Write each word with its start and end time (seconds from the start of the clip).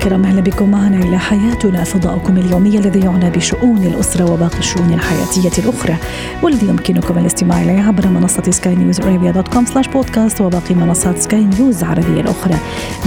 الكرام 0.00 0.24
أهلا 0.24 0.40
بكم. 0.40 0.70
معنا 0.70 0.96
إلى 0.96 1.18
حياتنا 1.18 1.84
فضاؤكم 1.84 2.36
اليومي 2.36 2.78
الذي 2.78 3.00
يعنى 3.00 3.30
بشؤون 3.30 3.78
الأسرة 3.78 4.32
وباقي 4.32 4.58
الشؤون 4.58 4.92
الحياتية 4.92 5.62
الأخرى 5.62 5.96
والذي 6.42 6.66
يمكنكم 6.66 7.18
الاستماع 7.18 7.62
اليه 7.62 7.80
عبر 7.80 8.08
منصة 8.08 8.42
سكاي 8.50 8.74
نيوز 8.74 9.00
ارابيا 9.00 9.30
dot 9.30 9.48
com 9.48 9.66
slash 9.66 9.88
podcast 9.88 10.40
وباقي 10.40 10.74
منصات 10.74 11.18
سكاي 11.18 11.44
نيوز 11.44 11.78
العربية 11.78 12.20
الأخرى. 12.20 12.54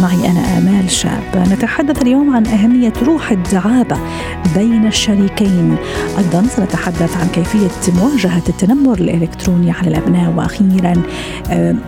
معي 0.01 0.31
أنا 0.31 0.57
آمال 0.57 0.91
شاب. 0.91 1.47
نتحدث 1.51 2.01
اليوم 2.01 2.35
عن 2.35 2.45
أهمية 2.47 2.93
روح 3.03 3.31
الدعابة 3.31 3.97
بين 4.55 4.87
الشريكين. 4.87 5.75
أيضا 6.17 6.47
سنتحدث 6.55 7.17
عن 7.17 7.27
كيفية 7.27 7.93
مواجهة 8.01 8.43
التنمر 8.49 8.97
الإلكتروني 8.97 9.71
على 9.71 9.87
الأبناء. 9.87 10.33
وأخيرا 10.37 10.93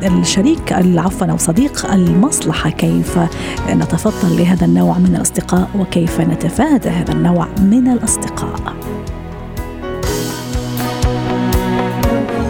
الشريك 0.03 0.73
عفوا 0.73 1.27
أو 1.27 1.37
صديق 1.37 1.91
المصلحة 1.91 2.69
كيف 2.69 3.19
نتفضل 3.69 4.37
لهذا 4.37 4.55
هذا 4.55 4.65
من 4.99 5.15
الأصدقاء 5.15 5.69
وكيف 5.79 6.21
نتفادى 6.21 6.89
هذا 6.89 7.13
النوع 7.13 7.47
من 7.59 7.87
الأصدقاء؟ 7.87 8.75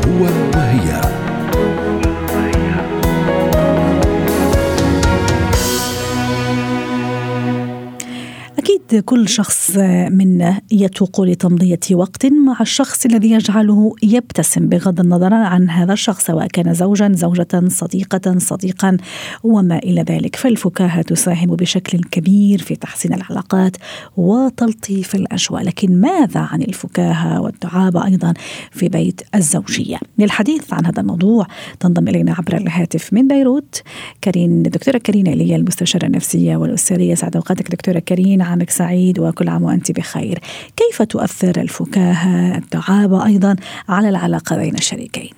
هو 0.07 0.23
وهي. 0.55 1.14
أكيد 8.85 9.03
كل 9.03 9.29
شخص 9.29 9.77
منا 10.09 10.61
يتوق 10.71 11.21
لتمضية 11.21 11.79
وقت 11.91 12.25
مع 12.25 12.57
الشخص 12.61 13.05
الذي 13.05 13.31
يجعله 13.31 13.95
يبتسم 14.03 14.69
بغض 14.69 14.99
النظر 14.99 15.33
عن 15.33 15.69
هذا 15.69 15.93
الشخص 15.93 16.25
سواء 16.25 16.47
كان 16.47 16.73
زوجا 16.73 17.11
زوجة 17.13 17.67
صديقة 17.67 18.39
صديقا 18.39 18.97
وما 19.43 19.77
إلى 19.77 20.01
ذلك. 20.01 20.35
فالفكاهة 20.35 21.01
تساهم 21.01 21.55
بشكل 21.55 21.99
كبير 22.11 22.61
في 22.61 22.75
تحسين 22.75 23.13
العلاقات 23.13 23.77
وتلطيف 24.17 25.15
الأجواء. 25.15 25.63
لكن 25.63 26.01
ماذا 26.01 26.39
عن 26.39 26.61
الفكاهة 26.61 27.41
والدعابة 27.41 28.05
أيضا 28.05 28.33
في 28.71 28.89
بيت 28.89 29.21
الزوجية؟ 29.35 29.97
للحديث 30.17 30.73
عن 30.73 30.85
هذا 30.85 31.01
الموضوع 31.01 31.47
تنضم 31.79 32.07
إلينا 32.07 32.33
عبر 32.33 32.57
الهاتف 32.57 33.13
من 33.13 33.27
بيروت. 33.27 33.81
كريم 34.23 34.63
دكتورة 34.63 34.97
كريم 34.97 35.27
إلي 35.27 35.55
المستشارة 35.55 36.05
النفسية 36.05 36.55
والأسرية. 36.55 37.15
سعد 37.15 37.35
أوقاتك 37.35 37.71
دكتورة 37.71 37.99
كريم 37.99 38.41
عامك 38.41 38.74
سعيد 38.75 39.19
وكل 39.19 39.49
عام 39.49 39.63
وأنت 39.63 39.91
بخير 39.91 40.39
كيف 40.75 41.01
تؤثر 41.01 41.61
الفكاهة 41.61 42.57
الدعابة 42.57 43.25
أيضا 43.25 43.55
على 43.89 44.09
العلاقة 44.09 44.57
بين 44.57 44.75
الشريكين؟ 44.75 45.31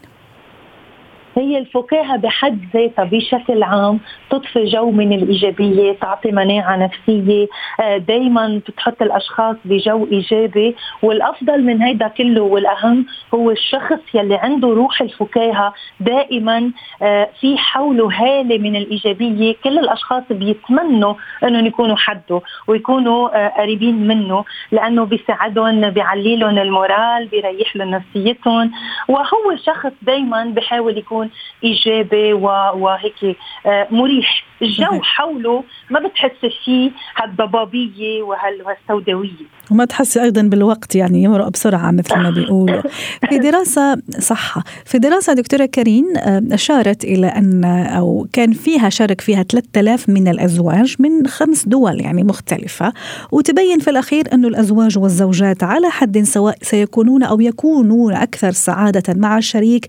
هي 1.37 1.57
الفكاهة 1.57 2.17
بحد 2.17 2.59
ذاتها 2.73 3.03
بشكل 3.05 3.63
عام 3.63 3.99
تضفي 4.29 4.65
جو 4.65 4.91
من 4.91 5.13
الإيجابية 5.13 5.93
تعطي 5.93 6.31
مناعة 6.31 6.75
نفسية. 6.75 7.47
آه، 7.79 7.97
دائما 7.97 8.61
بتحط 8.67 9.01
الأشخاص 9.01 9.55
بجو 9.65 10.07
إيجابي. 10.11 10.75
والأفضل 11.01 11.63
من 11.63 11.81
هيدا 11.81 12.07
كله 12.07 12.41
والأهم 12.41 13.05
هو 13.33 13.51
الشخص 13.51 13.99
يلي 14.13 14.35
عنده 14.35 14.67
روح 14.67 15.01
الفكاهة 15.01 15.73
دائما. 15.99 16.71
آه، 17.01 17.29
في 17.41 17.57
حوله 17.57 18.09
هالة 18.13 18.57
من 18.57 18.75
الإيجابية. 18.75 19.55
كل 19.63 19.79
الأشخاص 19.79 20.23
بيتمنوا 20.29 21.13
إنهم 21.43 21.65
يكونوا 21.65 21.95
حده 21.95 22.41
ويكونوا 22.67 23.45
آه، 23.45 23.47
قريبين 23.61 24.07
منه 24.07 24.45
لأنه 24.71 25.03
بيساعدهم 25.03 25.89
بيعلي 25.89 26.35
لهم 26.35 26.57
المورال 26.57 27.27
بيريح 27.27 27.75
لهم 27.75 27.89
نفسيتهم. 27.89 28.71
وهو 29.07 29.55
شخص 29.65 29.91
دائما 30.01 30.43
بحاول 30.45 30.97
يكون 30.97 31.26
إيجابي 31.63 32.33
وهيك 32.33 33.37
آه، 33.65 33.87
مريح. 33.91 34.43
الجو 34.61 35.01
حوله 35.01 35.63
ما 35.89 35.99
بتحس 35.99 36.51
فيه 36.65 36.91
هالضبابية 37.17 38.21
وهالسوداوية. 38.23 39.57
وما 39.71 39.85
تحسي 39.85 40.23
أيضا 40.23 40.41
بالوقت 40.41 40.95
يعني 40.95 41.23
يمرق 41.23 41.47
بسرعة 41.47 41.91
مثل 41.91 42.17
ما 42.17 42.29
بيقولوا. 42.37 42.81
في 43.29 43.37
دراسة 43.37 44.01
صح 44.19 44.55
في 44.85 44.99
دراسة 44.99 45.33
دكتورة 45.33 45.65
كريم 45.65 46.05
آه، 46.17 46.43
أشارت 46.51 47.03
إلى 47.03 47.27
أن 47.27 47.65
أو 47.65 48.27
كان 48.33 48.53
فيها 48.53 48.89
شارك 48.89 49.21
فيها 49.21 49.43
3000 49.43 50.09
من 50.09 50.27
الأزواج 50.27 50.95
من 50.99 51.27
خمس 51.27 51.67
دول 51.67 52.01
يعني 52.01 52.23
مختلفة. 52.23 52.93
وتبين 53.31 53.79
في 53.79 53.89
الأخير 53.89 54.33
أن 54.33 54.45
الأزواج 54.45 54.97
والزوجات 54.97 55.63
على 55.63 55.89
حد 55.89 56.17
سواء 56.17 56.57
سيكونون 56.61 57.23
أو 57.23 57.41
يكونون 57.41 58.13
أكثر 58.13 58.51
سعادة 58.51 59.13
مع 59.15 59.37
الشريك 59.37 59.87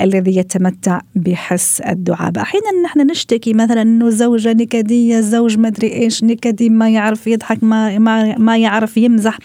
الذي 0.00 0.36
يتمتع 0.36 1.00
بحس 1.14 1.80
الدعابة. 1.80 2.40
أحيانا 2.42 2.82
نحن 2.84 3.10
نشتكي 3.10 3.54
مثلا 3.54 3.84
إنه 4.04 4.12
الزوجه 4.12 4.52
نكدية 4.52 5.18
الزوج 5.18 5.58
ما 5.58 5.68
أدري 5.68 5.92
إيش 5.92 6.24
نكدي 6.24 6.70
ما 6.70 6.90
يعرف 6.90 7.26
يضحك 7.26 7.58
ما 7.62 7.98
ما, 7.98 8.38
ما 8.38 8.58
يعرف 8.58 8.96
يم 8.96 9.12
نمزح 9.12 9.38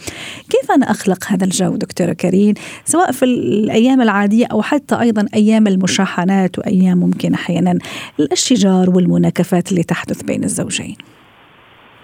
كيف 0.49 0.71
أنا 0.71 0.91
أخلق 0.91 1.17
هذا 1.27 1.45
الجو 1.45 1.75
دكتورة 1.75 2.13
كريم؟ 2.13 2.53
سواء 2.85 3.11
في 3.11 3.25
الأيام 3.25 4.01
العادية 4.01 4.45
أو 4.51 4.61
حتى 4.61 4.99
أيضا 4.99 5.25
أيام 5.33 5.67
المشاحنات 5.67 6.59
وأيام 6.59 6.97
ممكن 6.97 7.33
أحيانا 7.33 7.79
الاشتجار 8.19 8.89
والمناكفات 8.89 9.71
اللي 9.71 9.83
تحدث 9.83 10.21
بين 10.21 10.43
الزوجين. 10.43 10.95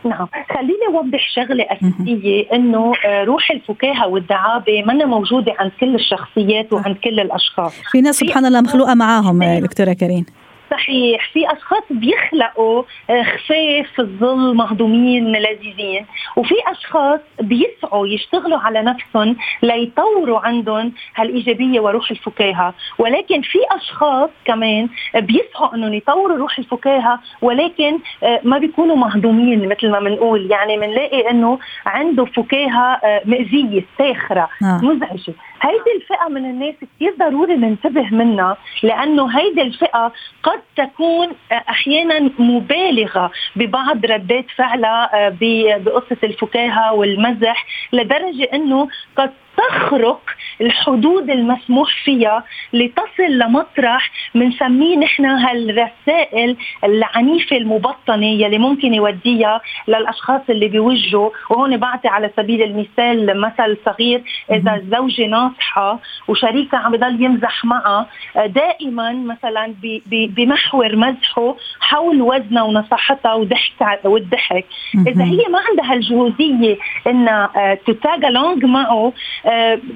نعم. 0.06 0.28
خليني 0.56 0.98
أوضح 0.98 1.30
شغلة 1.36 1.66
أساسية 1.70 2.54
إنه 2.54 2.94
آه، 3.06 3.24
روح 3.24 3.52
الفكاهة 3.52 4.08
والدعابه 4.08 4.84
منا 4.88 5.06
موجودة 5.06 5.54
عند 5.60 5.72
كل 5.80 5.96
الشخصيات 5.96 6.74
وعند 6.74 6.96
كل 7.04 7.20
الأشخاص. 7.20 7.74
في 7.92 8.02
ناس 8.02 8.16
سبحان 8.16 8.46
الله 8.46 8.62
مخلوقة 8.62 8.94
معاهم 8.94 9.44
دكتورة 9.60 9.94
كريم. 9.94 10.26
صحيح. 10.72 11.30
في 11.34 11.52
أشخاص 11.52 11.84
بيخلقوا 11.90 12.84
آه، 13.10 13.24
خفاف 13.24 13.88
في 13.96 14.00
الظل 14.00 14.56
مهضومين 14.56 15.32
لذيذين. 15.36 16.06
وفي 16.36 16.56
أشخاص 16.68 17.20
بيسعوا 17.42 18.08
يشتغلوا 18.08 18.60
على 18.60 18.82
نفسهم 18.82 19.36
ليطوروا 19.64 20.40
عندهم 20.40 20.94
هالإيجابية 21.16 21.80
وروح 21.80 22.12
الفكاهة. 22.12 22.74
ولكن 22.98 23.42
في 23.42 23.60
أشخاص 23.72 24.30
كمان 24.46 24.90
بيسعوا 25.16 25.76
إنهم 25.76 25.94
يطوروا 25.94 26.38
روح 26.38 26.60
الفكاهة 26.60 27.20
ولكن 27.42 28.00
آه، 28.24 28.42
ما 28.44 28.58
بيكونوا 28.58 28.96
مهضومين 28.96 29.70
مثل 29.70 29.90
ما 29.90 30.00
بنقول 30.00 30.52
يعني 30.52 30.78
بنلاقي 30.78 31.30
إنه 31.30 31.60
عنده 31.86 32.26
فكاهة 32.26 33.00
آه، 33.04 33.22
مأذية 33.26 33.84
ساخرة 33.98 34.50
مزعجة. 34.62 35.34
هيدي 35.62 35.92
الفئة 35.96 36.28
من 36.30 36.46
الناس 36.46 36.76
كثير 36.82 37.16
ضروري 37.20 37.56
ننتبه 37.56 38.10
منها 38.12 38.58
لأنه 38.84 39.40
هيدي 39.40 39.62
الفئة 39.62 40.12
قد 40.44 40.55
تكون 40.76 41.28
أحيانا 41.52 42.32
مبالغة 42.40 43.32
ببعض 43.56 44.06
ردات 44.06 44.46
فعلها 44.56 45.28
آه، 45.28 45.38
بقصة 45.78 46.18
الفكاهة 46.24 46.94
والمزح 46.94 47.66
لدرجة 47.94 48.44
أنه 48.54 48.88
قد 49.18 49.32
تخرق 49.58 50.22
الحدود 50.62 51.30
المسموح 51.30 52.04
فيها 52.04 52.44
لتصل 52.74 53.30
لمطرح 53.30 54.12
بنسميه 54.36 54.98
نحن 54.98 55.26
هالرسائل 55.26 56.58
العنيفة 56.84 57.58
المبطنة 57.58 58.26
يلي 58.26 58.58
ممكن 58.58 58.94
يوديها 58.94 59.62
للأشخاص 59.88 60.42
اللي 60.50 60.68
بيوجهوا. 60.68 61.30
وهون 61.50 61.78
بعطي 61.78 62.08
على 62.08 62.32
سبيل 62.38 62.64
المثال 62.64 63.42
مثل 63.42 63.78
صغير 63.86 64.24
إذا 64.52 64.76
الزوجه 64.76 65.28
ناصحة 65.28 66.00
وشريكها 66.28 66.80
عم 66.80 66.92
بضل 66.92 67.24
يمزح 67.24 67.66
معها 67.66 68.08
دائما 68.36 69.12
مثلا 69.14 69.74
بمحور 70.10 70.96
مزحه 70.96 71.56
حول 71.80 72.22
وزنها 72.22 72.64
ونصاحتها 72.64 73.34
وضحك 73.34 74.00
والضحك. 74.06 74.66
إذا 75.08 75.24
هي 75.24 75.44
ما 75.50 75.60
عندها 75.70 75.94
الجهوزية 75.94 76.78
إنها 77.08 77.76
تتاج 77.88 78.26
لونج 78.26 78.66
معه 78.66 79.14
آه، 79.45 79.45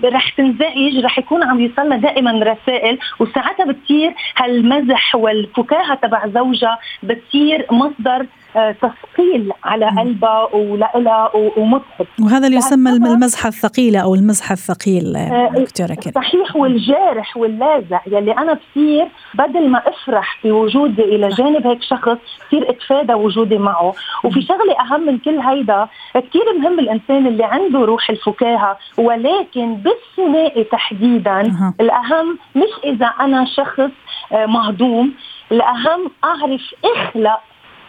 رح 0.04 0.30
تنزعج 0.30 0.98
رح 1.04 1.19
يكون 1.19 1.44
عم 1.44 1.60
يوصلنا 1.60 1.98
دائما 1.98 2.31
رسائل 2.31 3.00
وساعتها 3.19 3.66
بتصير 3.66 4.13
هالمزح 4.38 5.16
والفكاهة 5.16 5.96
تبع 5.96 6.28
زوجها 6.28 6.80
بتصير 7.04 7.66
مصدر 7.72 8.25
آه، 8.56 8.72
تثقيل 8.72 9.51
على 9.63 9.86
قلبها 9.86 10.56
ولها 10.56 11.31
ومتعب 11.57 12.07
وهذا 12.22 12.48
اللي 12.48 12.57
يسمى 12.57 12.90
المزحة 12.90 13.48
الثقيلة 13.48 14.00
أو 14.00 14.16
المزحة 14.16 14.54
الثقيل 14.54 15.16
آه، 15.16 15.50
دكتورة 15.56 15.98
كده 16.01 16.13
صحيح 16.16 16.56
والجارح 16.56 17.38
واللاذع 17.38 18.01
يلي 18.07 18.31
أنا 18.31 18.54
بصير 18.54 19.07
بدل 19.34 19.69
ما 19.69 19.81
أفرح 19.88 20.40
بوجودي 20.44 21.01
إلى 21.04 21.30
جانب 21.30 21.68
هيك 21.68 21.84
شخص 21.84 22.18
بصير 22.48 22.69
أتفادى 22.69 23.13
وجودي 23.13 23.57
معه. 23.57 23.94
وفي 24.24 24.42
شغلة 24.42 24.75
أهم 24.80 25.06
من 25.06 25.18
كل 25.18 25.40
هيدا 25.40 25.88
كثير 26.13 26.44
مهم 26.60 26.80
الإنسان 26.80 27.28
اللي 27.28 27.44
عنده 27.44 27.80
روح 27.80 28.10
الفكاهة 28.10 28.78
ولكن 28.98 29.75
بالثنائي 29.75 30.63
تحديدا 30.63 31.42
الأهم 31.81 32.38
مش 32.56 32.69
إذا 32.84 33.06
أنا 33.06 33.46
شخص 33.46 33.92
آه، 34.31 34.46
مهضوم 34.46 35.13
الأهم 35.51 36.12
أعرف 36.24 36.62
أخلق 36.86 37.30
آه، 37.30 37.40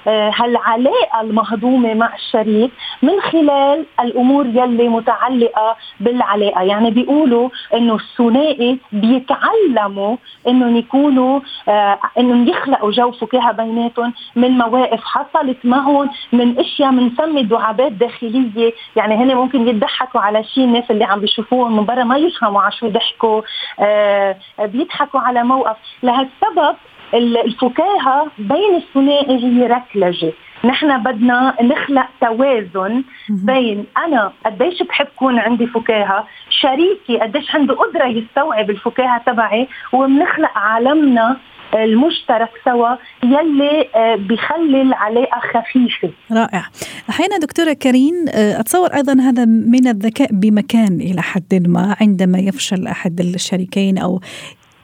هالعلاقة 0.07 1.21
المهضومة 1.21 1.95
مع 1.95 2.15
الشريك 2.15 2.71
من 3.03 3.21
خلال 3.21 3.87
الأمور 4.01 4.47
يلي 4.47 4.89
متعلقة 4.89 5.77
بالعلاقة، 6.01 6.63
يعني 6.63 6.91
بيقولوا 6.91 7.49
إنه 7.75 7.95
الثنائي 7.95 8.79
بيتعلموا 8.93 10.17
إنهم 10.49 10.77
يكونوا 10.77 11.41
آه 11.69 11.99
إنهم 12.19 12.49
يخلقوا 12.49 12.91
جو 12.91 13.11
فكاهة 13.11 13.53
بيناتهم 13.53 14.13
من 14.37 14.51
مواقف 14.51 15.01
حصلت 15.05 15.59
معهم 15.65 16.11
من 16.33 16.59
أشياء 16.59 16.91
بنسمي 16.91 17.43
دعابات 17.43 17.93
داخلية، 17.93 18.73
يعني 18.97 19.15
هن 19.15 19.35
ممكن 19.35 19.69
يضحكوا 19.69 20.21
على 20.21 20.45
شيء 20.45 20.65
الناس 20.65 20.91
اللي 20.91 21.05
عم 21.05 21.21
بيشوفوهم 21.21 21.77
من 21.77 21.85
برا 21.85 22.05
ما 22.05 22.17
يفهموا 22.17 22.63
على 22.63 22.73
شو 22.73 22.89
ضحكوا، 22.89 23.43
آه 23.81 24.37
بيضحكوا 24.59 25.21
على 25.21 25.43
موقف، 25.45 25.77
لهالسبب 26.03 26.77
الفكاهة 27.15 28.27
بين 28.39 28.75
الثنائي 28.77 29.45
هي 29.45 29.67
ركلجه 29.67 30.33
نحن 30.65 31.03
بدنا 31.03 31.55
نخلق 31.63 32.09
توازن 32.21 33.03
بين 33.29 33.85
أنا 34.07 34.33
قديش 34.47 34.83
بحب 34.83 35.07
كون 35.17 35.39
عندي 35.39 35.67
فكاهة 35.67 36.27
شريكي 36.51 37.19
قديش 37.23 37.55
عنده 37.55 37.75
قدرة 37.75 38.07
يستوعب 38.07 38.71
الفكاهة 38.71 39.23
تبعي 39.27 39.69
وبنخلق 39.93 40.59
عالمنا 40.59 41.37
المشترك 41.75 42.51
سوا 42.65 42.97
يلي 43.25 43.89
آه، 43.95 44.17
بخلي 44.17 44.83
العلاقه 44.83 45.41
خفيفة. 45.41 46.11
رائع. 46.33 46.65
أحيانا 47.11 47.39
دكتورة 47.39 47.73
كريم 47.73 48.15
آه، 48.35 48.61
أتصور 48.61 48.95
أيضا 48.95 49.13
هذا 49.13 49.45
من 49.45 49.87
الذكاء 49.87 50.29
بمكان 50.33 51.01
إلى 51.01 51.23
حد 51.23 51.65
ما 51.69 51.97
عندما 52.01 52.39
يفشل 52.39 52.87
أحد 52.87 53.21
الشريكين 53.21 53.99
أو 53.99 54.21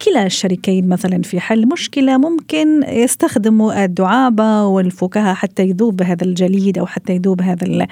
كلا 0.04 0.26
الشريكين 0.26 0.88
مثلا 0.88 1.22
في 1.22 1.40
حل 1.40 1.68
مشكلة 1.68 2.18
ممكن 2.18 2.82
يستخدموا 2.82 3.84
الدعابة 3.84 4.66
والفكاهة 4.66 5.34
حتى 5.34 5.62
يذوب 5.62 6.02
هذا 6.02 6.24
الجليد 6.24 6.78
أو 6.78 6.86
حتى 6.86 7.12
يذوب 7.12 7.42
هذا 7.42 7.86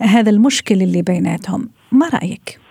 هذا 0.00 0.30
المشكل 0.30 0.82
اللي 0.82 1.02
بيناتهم. 1.02 1.68
ما 1.92 2.08
رأيك؟ 2.08 2.63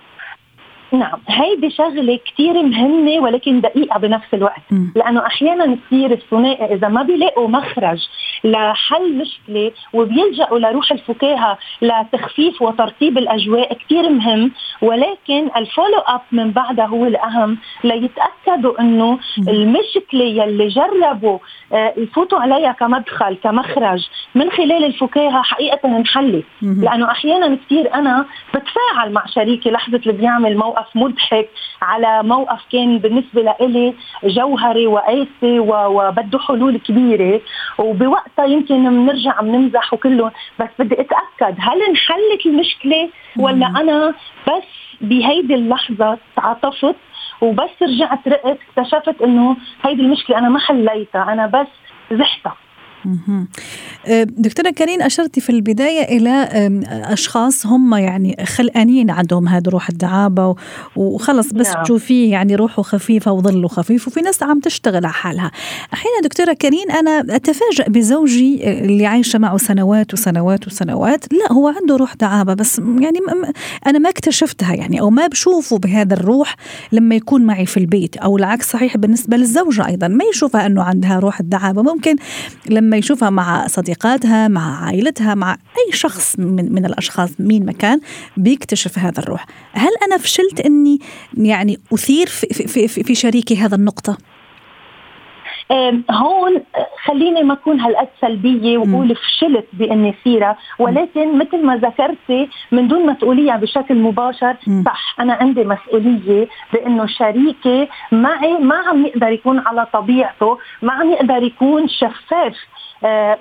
نعم 0.94 1.20
هيدي 1.28 1.70
شغلة 1.70 2.20
كتير 2.26 2.64
مهمة 2.64 3.20
ولكن 3.20 3.62
دقيقة 3.62 4.00
بنفس 4.00 4.34
الوقت 4.34 4.62
م. 4.72 4.86
لأنه 4.96 5.26
أحيانا 5.26 5.78
كثير 5.86 6.12
الثنائي 6.12 6.74
إذا 6.76 6.88
ما 6.88 7.04
بيلاقوا 7.04 7.48
مخرج 7.48 8.08
لحل 8.44 9.18
مشكلة 9.18 9.72
وبيلجأوا 9.94 10.60
لروح 10.60 10.92
الفكاهة 10.92 11.58
لتخفيف 11.82 12.62
وترطيب 12.62 13.18
الأجواء 13.18 13.74
كتير 13.74 14.10
مهم 14.10 14.52
ولكن 14.82 15.50
الفولو 15.56 15.98
أب 16.08 16.22
من 16.32 16.52
بعدها 16.52 16.86
هو 16.86 17.06
الأهم 17.06 17.58
ليتأكدوا 17.84 18.80
أنه. 18.80 19.20
المشكلة 19.48 20.24
يلي 20.24 20.68
جربوا 20.68 21.40
آه، 21.74 21.94
يفوتوا 21.98 22.40
عليها 22.40 22.72
كمدخل 22.72 23.36
كمخرج 23.44 24.08
من 24.36 24.52
خلال 24.52 24.84
الفكاهة 24.86 25.42
حقيقة 25.42 25.98
انحلت 25.98 26.46
لأنه 26.62 27.12
أحيانا 27.12 27.56
كثير 27.66 27.94
أنا 27.94 28.26
بتفاعل 28.50 29.12
مع 29.12 29.26
شريكي 29.26 29.72
لحظة 29.72 29.98
اللي 29.98 30.14
بيعمل 30.14 30.58
موقف 30.58 30.83
موقف 30.84 30.96
مضحك 30.96 31.50
على 31.82 32.24
موقف 32.24 32.62
كان 32.72 32.98
بالنسبة 32.98 33.42
لإلي 33.42 33.94
جوهري 34.24 34.88
وقاسي 34.88 35.60
وبده 35.60 36.40
حلول 36.40 36.78
كبيرة. 36.78 37.42
وبوقتها 37.78 38.46
يمكن 38.46 39.06
بنرجع 39.06 39.42
بنمزح 39.42 39.94
وكله 39.94 40.32
بس 40.60 40.70
بدي 40.80 40.96
أتأكد 41.02 41.56
هل 41.60 41.82
انحلت 41.82 42.46
المشكلة 42.46 43.10
ولا 43.38 43.68
أنا 43.68 44.14
بس 44.48 44.64
بهيدي 45.02 45.56
اللحظة 45.56 46.18
تعاطفت 46.36 46.96
وبس 47.42 47.70
رجعت 47.82 48.28
رقت 48.28 48.58
اكتشفت 48.78 49.22
إنه 49.22 49.56
هيدي 49.86 50.02
المشكلة 50.02 50.38
أنا 50.38 50.50
ما 50.50 50.60
حليتها 50.60 51.34
أنا 51.34 51.48
بس 51.48 51.68
زحتها. 52.12 52.56
دكتورة 54.28 54.70
كريم 54.70 55.02
أشرتي 55.02 55.42
في 55.42 55.50
البداية 55.50 56.18
إلى 56.18 56.50
أشخاص 57.14 57.66
هم 57.66 57.96
يعني 57.96 58.46
خلقانين 58.46 59.10
عندهم 59.10 59.48
هذا 59.48 59.72
روح 59.72 59.90
الدعابة 59.90 60.56
وخلص 60.96 61.54
بس 61.54 61.68
نعم. 61.68 61.84
تشوفيه 61.84 62.32
يعني 62.32 62.56
روحه 62.56 62.82
خفيفة 62.84 63.32
وظله 63.32 63.68
خفيف 63.68 64.08
وفي 64.08 64.22
ناس 64.22 64.44
عم 64.44 64.60
تشتغل 64.60 65.06
على 65.06 65.14
حالها. 65.14 65.52
أحيانا 65.94 66.22
دكتورة 66.24 66.54
كريم 66.54 66.92
أنا 66.92 67.36
أتفاجأ 67.36 67.86
بزوجي 67.88 68.80
اللي 68.80 69.06
عايشة 69.06 69.40
معه 69.40 69.58
سنوات 69.58 70.14
وسنوات 70.14 70.68
وسنوات. 70.68 71.34
لا 71.34 71.54
هو 71.54 71.68
عنده 71.68 71.96
روح 71.96 72.14
دعابة 72.14 72.54
بس 72.54 72.80
يعني 72.80 73.20
أنا 73.88 74.00
ما 74.00 74.10
اكتشفتها 74.10 74.74
يعني 74.74 75.02
أو 75.02 75.10
ما 75.10 75.28
بشوفه 75.28 75.78
بهذا 75.78 76.14
الروح 76.14 76.56
لما 76.92 77.16
يكون 77.16 77.42
معي 77.42 77.66
في 77.66 77.78
البيت. 77.78 78.18
أو 78.18 78.38
العكس 78.38 78.72
صحيح 78.72 78.98
بالنسبة 78.98 79.38
للزوجة 79.38 79.88
أيضا 79.88 80.08
ما 80.08 80.24
يشوفها 80.34 80.66
أنه 80.66 80.84
عندها 80.84 81.20
روح 81.20 81.40
الدعابة. 81.40 81.82
ممكن 81.82 82.16
لما 82.70 82.93
لما 82.94 83.00
يشوفها 83.00 83.30
مع 83.30 83.68
صديقاتها 83.68 84.48
مع 84.48 84.86
عائلتها 84.86 85.36
مع 85.36 85.52
أي 85.54 85.92
شخص 85.92 86.40
من, 86.40 86.74
من 86.74 86.86
الأشخاص 86.86 87.42
مين 87.42 87.66
مكان 87.66 88.00
بيكتشف 88.38 89.00
هذا 89.00 89.20
الروح. 89.20 89.46
هل 89.74 89.92
أنا 90.08 90.18
فشلت 90.18 90.66
أني 90.66 91.00
يعني 91.38 91.78
أثير 91.94 92.28
في, 92.28 92.48
في, 92.48 92.88
في, 92.88 93.04
في 93.04 93.16
شريكي 93.16 93.56
هذا 93.56 93.76
النقطة؟ 93.76 94.18
هون 96.12 96.62
خليني 97.06 97.44
ما 97.44 97.54
أكون 97.54 97.80
هالقد 97.80 98.08
سلبية 98.22 98.78
وأقول 98.78 99.16
فشلت 99.16 99.66
بإني 99.74 100.16
سيره 100.24 100.58
ولكن 100.80 101.38
مثل 101.38 101.66
ما 101.66 101.78
ذكرتي 101.78 102.50
من 102.72 102.88
دون 102.88 103.06
مسؤولية 103.06 103.54
بشكل 103.54 103.96
مباشر 103.96 104.56
صح 104.86 105.16
أنا 105.20 105.34
عندي 105.34 105.64
مسؤولية 105.64 106.48
بإنه 106.74 107.06
شريكي 107.06 107.88
معي 108.12 108.54
ما 108.54 108.76
عم 108.76 109.06
يقدر 109.06 109.28
يكون 109.32 109.60
على 109.60 109.88
طبيعته 109.94 110.58
ما 110.82 110.94
عم 110.94 111.12
يقدر 111.12 111.44
يكون 111.44 111.88
شفاف. 111.88 112.56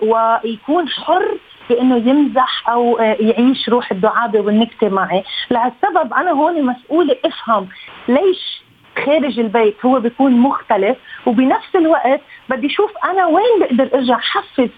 ويكون 0.02 0.88
حر 0.88 1.38
بإنه 1.70 1.96
يمزح 1.96 2.68
أو 2.68 2.98
آه، 2.98 3.16
يعيش 3.20 3.68
روح 3.68 3.90
الدعابة 3.92 4.40
والنكتة 4.40 4.88
معي، 4.88 5.24
لهالسبب 5.50 6.12
أنا 6.14 6.30
هون 6.30 6.64
مسؤولة 6.64 7.16
أفهم 7.24 7.68
ليش 8.08 8.62
خارج 9.06 9.40
البيت 9.40 9.86
هو 9.86 10.00
بيكون 10.00 10.32
مختلف 10.32 10.96
وبنفس 11.26 11.76
الوقت 11.76 12.20
بدي 12.48 12.66
أشوف 12.66 12.90
أنا 13.04 13.26
وين 13.26 13.60
بقدر 13.60 13.98
أرجع 13.98 14.18
حفز 14.18 14.68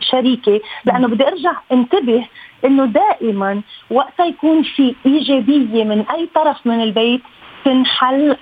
شريكي 0.00 0.60
لأنه 0.84 1.08
بدي 1.08 1.28
أرجع 1.28 1.52
انتبه 1.72 2.26
إنه 2.64 2.84
دائما 2.84 3.62
وقتها 3.90 4.26
يكون 4.26 4.62
في 4.62 4.94
إيجابية 5.06 5.84
من 5.84 6.04
أي 6.10 6.28
طرف 6.34 6.66
من 6.66 6.82
البيت 6.82 7.20
بتنحل 7.64 8.36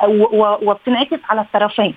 وبتنعكس 0.63 1.19
على 1.31 1.41
الطرفين. 1.41 1.95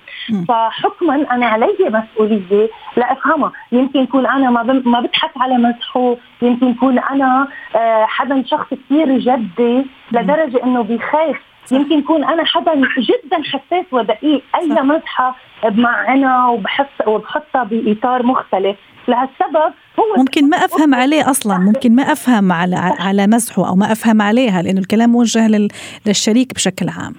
فحكما 0.48 1.26
أنا 1.32 1.46
علي 1.46 1.76
مسؤولية 1.80 2.68
لأفهمها. 2.96 3.52
يمكن 3.72 4.00
يكون 4.00 4.26
أنا 4.26 4.50
ما 4.50 4.62
ما 4.62 5.00
بضحك 5.00 5.30
على 5.40 5.54
مزحه. 5.58 6.16
يمكن 6.42 6.70
يكون 6.70 6.98
أنا 6.98 7.48
آه، 7.76 8.04
حدا 8.04 8.42
شخص 8.46 8.66
كثير 8.70 9.18
جدي 9.18 9.86
لدرجة 10.12 10.64
إنه 10.64 10.82
بيخاف. 10.82 11.36
يمكن 11.72 11.98
يكون 11.98 12.24
أنا 12.24 12.44
حدا 12.44 12.74
جدا 12.98 13.42
حساس 13.44 13.84
ودقيق. 13.92 14.42
أي 14.54 14.68
مزحة 14.68 15.36
بمعنى 15.64 16.44
وبحس 16.44 17.06
وبحطها 17.06 17.64
بإطار 17.64 18.22
مختلف. 18.22 18.76
لهالسبب 19.08 19.72
هو 19.98 20.16
ممكن 20.18 20.50
ما 20.50 20.56
أفهم 20.56 20.94
عليه 20.94 21.30
أصلا 21.30 21.58
ممكن 21.58 21.94
ما 21.94 22.02
أفهم 22.02 22.52
على 22.52 22.76
على 22.76 23.26
مزحه 23.26 23.68
أو 23.68 23.74
ما 23.74 23.92
أفهم 23.92 24.22
عليها 24.22 24.62
لأنه 24.62 24.80
الكلام 24.80 25.10
موجه 25.10 25.68
للشريك 26.06 26.54
بشكل 26.54 26.88
عام. 26.88 27.14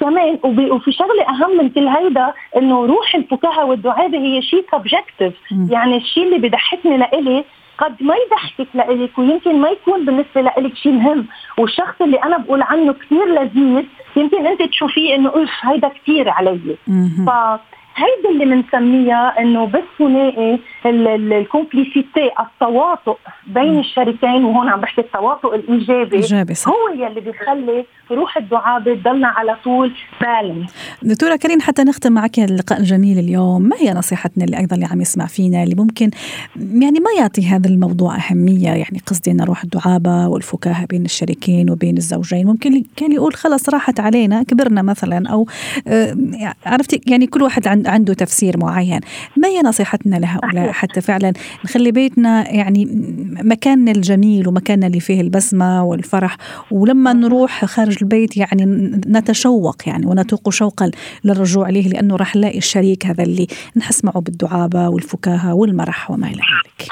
كمان 0.00 0.38
وفي 0.44 0.92
شغلة 0.92 1.22
أهم 1.28 1.58
من 1.58 1.68
كل 1.68 1.88
هيدا 1.88 2.32
إنه 2.56 2.86
روح 2.86 3.14
الفكاهه 3.14 3.64
والدعابه 3.64 4.18
هي 4.18 4.42
شيء 4.42 4.64
subjective 4.72 5.34
يعني 5.70 5.96
الشيء 5.96 6.22
اللي 6.22 6.48
بضحكني 6.48 6.96
لإلي 6.96 7.44
قد 7.78 8.02
ما 8.02 8.14
يضحكك 8.14 8.68
لإلك 8.74 9.18
ويمكن 9.18 9.60
ما 9.60 9.68
يكون 9.68 10.04
بالنسبة 10.04 10.40
لإلك 10.40 10.76
شيء 10.76 10.92
مهم. 10.92 11.26
والشخص 11.58 11.94
اللي 12.00 12.16
أنا 12.16 12.38
بقول 12.38 12.62
عنه 12.62 12.92
كثير 12.92 13.24
لذيذ 13.24 13.84
يمكن 14.16 14.46
أنت 14.46 14.62
تشوفيه 14.62 15.14
إنه 15.14 15.28
أوف 15.28 15.50
هيدا 15.62 15.88
كثير 15.88 16.28
علي. 16.28 16.76
ف 17.26 17.30
هيدي 17.96 18.28
اللي 18.42 18.44
بنسميها 18.44 19.40
إنه 19.40 19.64
بالثنائي 19.66 20.60
ال 20.86 20.99
complicité 20.99 22.30
التواطؤ 22.40 23.16
بين 23.46 23.78
الشريكين 23.78 24.44
وهون 24.44 24.68
عم 24.68 24.80
بحكي 24.80 25.00
التواطؤ 25.00 25.54
الإيجابي. 25.54 26.16
إيجابي 26.16 26.54
صح. 26.54 26.68
هو 26.68 26.88
يلي 26.94 27.20
بيخلي 27.20 27.84
روح 28.10 28.36
الدعابة 28.36 28.94
تضلنا 28.94 29.28
على 29.28 29.56
طول 29.64 29.92
بالانس 30.20 30.74
دكتورة 31.02 31.36
كريم 31.36 31.60
حتى 31.60 31.82
نختم 31.82 32.12
معك 32.12 32.38
اللقاء 32.38 32.78
الجميل 32.78 33.18
اليوم. 33.18 33.62
ما 33.62 33.76
هي 33.76 33.92
نصيحتنا 33.92 34.44
اللي 34.44 34.58
أيضا 34.58 34.76
اللي 34.76 34.86
عم 34.86 35.00
يسمع 35.00 35.26
فينا 35.26 35.62
اللي 35.62 35.74
ممكن 35.74 36.10
يعني 36.56 37.00
ما 37.00 37.10
يعطي 37.18 37.46
هذا 37.46 37.68
الموضوع 37.68 38.16
أهمية؟ 38.16 38.68
يعني 38.68 39.00
قصدي 39.06 39.30
إن 39.30 39.40
روح 39.40 39.62
الدعابة 39.62 40.28
والفكاهة 40.28 40.86
بين 40.86 41.04
الشريكين 41.04 41.70
وبين 41.70 41.96
الزوجين. 41.96 42.46
ممكن 42.46 42.84
كان 42.96 43.12
يقول 43.12 43.34
خلص 43.34 43.68
راحت 43.68 44.00
علينا 44.00 44.42
كبرنا 44.42 44.82
مثلا 44.82 45.28
أو 45.28 45.46
آه، 45.88 46.16
عرفتي 46.66 47.00
يعني 47.06 47.26
كل 47.26 47.42
واحد 47.42 47.68
عند 47.68 47.86
عنده 47.90 48.14
تفسير 48.14 48.56
معين. 48.58 49.00
ما 49.36 49.48
هي 49.48 49.60
نصيحتنا 49.60 50.16
لهؤلاء 50.16 50.72
حتى 50.72 51.00
فعلا؟ 51.00 51.32
نخلي 51.64 51.92
بيتنا 51.92 52.50
يعني 52.50 52.86
مكاننا 53.44 53.90
الجميل 53.90 54.48
ومكاننا 54.48 54.86
اللي 54.86 55.00
فيه 55.00 55.20
البسمة 55.20 55.84
والفرح. 55.84 56.36
ولما 56.70 57.12
نروح 57.12 57.64
خارج 57.64 57.96
البيت 58.02 58.36
يعني 58.36 58.64
نتشوق 59.06 59.76
يعني 59.86 60.06
ونتوق 60.06 60.50
شوقا 60.50 60.90
للرجوع 61.24 61.68
إليه 61.68 61.88
لأنه 61.88 62.16
راح 62.16 62.36
نلاقي 62.36 62.58
الشريك 62.58 63.06
هذا 63.06 63.22
اللي 63.22 63.46
نحس 63.76 64.04
معه 64.04 64.20
بالدعابة 64.20 64.88
والفكاهة 64.88 65.54
والمرح 65.54 66.10
وما 66.10 66.26
إلى 66.26 66.36
ذلك. 66.36 66.90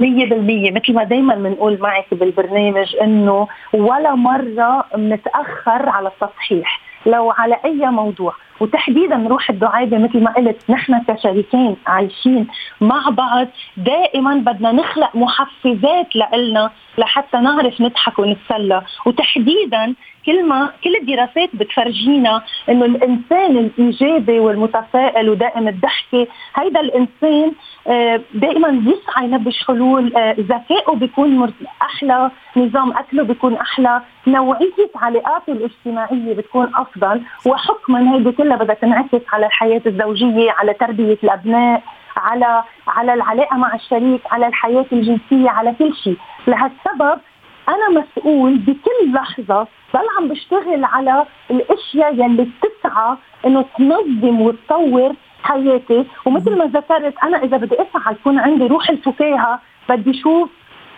مية 0.00 0.30
بالمية. 0.30 0.70
مثل 0.70 0.94
ما 0.94 1.04
دايما 1.04 1.34
بنقول 1.34 1.78
معك 1.80 2.14
بالبرنامج 2.14 2.96
إنه 3.02 3.48
ولا 3.74 4.14
مرة 4.14 4.84
بنتأخر 4.96 5.88
على 5.88 6.08
التصحيح. 6.08 6.80
لو 7.06 7.30
على 7.30 7.56
أي 7.64 7.90
موضوع. 7.90 8.34
وتحديدا 8.60 9.16
روح 9.28 9.50
الدعابه 9.50 9.98
مثل 9.98 10.22
ما 10.22 10.32
قلت 10.32 10.70
نحن 10.70 11.02
كشريكين 11.08 11.76
عايشين 11.86 12.46
مع 12.80 13.08
بعض 13.08 13.48
دائما 13.76 14.34
بدنا 14.34 14.72
نخلق 14.72 15.16
محفزات 15.16 16.16
لنا 16.16 16.70
لحتى 16.98 17.36
نعرف 17.36 17.80
نضحك 17.80 18.18
ونتسلى. 18.18 18.82
وتحديدا 19.06 19.94
كل 20.26 20.44
ما 20.48 20.70
كل 20.84 20.96
الدراسات 20.96 21.56
بتفرجينا 21.56 22.42
إنه 22.68 22.84
الإنسان 22.84 23.56
الإيجابي 23.56 24.38
والمتفائل 24.38 25.30
ودائم 25.30 25.68
الضحكة 25.68 26.26
هيدا 26.56 26.80
الإنسان 26.80 27.52
آه، 27.86 28.20
دائما 28.34 28.68
بيسعى 28.70 29.24
ينبش 29.24 29.64
حلول 29.66 30.16
آه، 30.16 30.36
ذكائه 30.38 30.94
بيكون 30.94 31.52
أحلى 31.82 32.30
نظام 32.56 32.90
أكله 32.92 33.22
بيكون 33.22 33.54
أحلى 33.54 34.02
نوعية 34.26 34.90
علاقاته 34.96 35.52
الاجتماعية 35.52 36.34
بتكون 36.34 36.70
أفضل 36.76 37.22
وحكما 37.46 38.14
هيدي 38.14 38.32
كلها 38.32 38.56
بدها 38.56 38.74
تنعكس 38.74 39.20
على 39.32 39.46
الحياة 39.46 39.82
الزوجية 39.86 40.50
على 40.50 40.74
تربية 40.74 41.18
الأبناء 41.24 41.82
على 42.16 42.62
على 42.88 43.14
العلاقة 43.14 43.56
مع 43.56 43.74
الشريك 43.74 44.20
على 44.30 44.46
الحياة 44.46 44.86
الجنسية 44.92 45.50
على 45.50 45.74
كل 45.78 45.94
شيء. 45.94 46.16
لهالسبب 46.46 47.20
أنا 47.68 47.88
مسؤول 47.88 48.58
بكل 48.58 49.12
لحظة 49.12 49.66
ضل 49.92 50.06
عم 50.18 50.28
بشتغل 50.28 50.84
على 50.84 51.26
الأشياء 51.50 52.14
يلي 52.14 52.46
بتسعى 52.62 53.16
إنه 53.46 53.64
تنظم 53.78 54.40
وتطور 54.40 55.12
حياتي. 55.42 56.04
ومثل 56.24 56.58
ما 56.58 56.64
ذكرت 56.64 57.14
أنا 57.24 57.42
إذا 57.42 57.56
بدي 57.56 57.74
أسعى 57.74 58.12
يكون 58.12 58.38
عندي 58.38 58.66
روح 58.66 58.90
الفكاهه 58.90 59.60
بدي 59.88 60.10
أشوف 60.10 60.50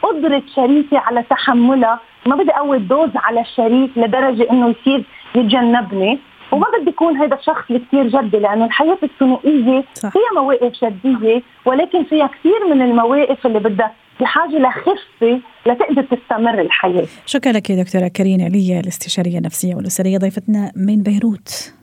قدرة 0.02 0.42
شريكي 0.56 0.96
على 0.96 1.22
تحملها. 1.22 2.00
ما 2.26 2.36
بدي 2.36 2.52
قوي 2.52 2.78
دوز 2.78 3.10
على 3.16 3.40
الشريك 3.40 3.90
لدرجة 3.96 4.50
إنه 4.50 4.68
يصير 4.68 5.04
يتجنبني. 5.34 6.18
وما 6.52 6.66
بدي 6.78 6.90
يكون 6.90 7.16
هذا 7.16 7.34
الشخص 7.34 7.62
اللي 7.70 7.82
كثير 7.88 8.08
جدي 8.08 8.38
لأنه 8.38 8.64
الحياة 8.64 8.98
الثنائية 9.02 9.84
فيها 9.94 10.32
مواقف 10.34 10.84
جدية 10.84 11.42
ولكن 11.64 12.04
فيها 12.04 12.26
كثير 12.26 12.66
من 12.70 12.82
المواقف 12.82 13.46
اللي 13.46 13.58
بدها 13.58 13.92
بحاجة 14.20 14.58
لخفة 14.58 15.40
لتقدر 15.66 16.02
تستمر 16.02 16.60
الحياة. 16.60 17.06
شكرا 17.26 17.52
لك 17.52 17.70
يا 17.70 17.82
دكتورة 17.82 18.08
كريم 18.08 18.44
عليا 18.44 18.80
الاستشارية 18.80 19.38
النفسية 19.38 19.74
والأسرية 19.74 20.18
ضيفتنا 20.18 20.72
من 20.76 21.02
بيروت. 21.02 21.74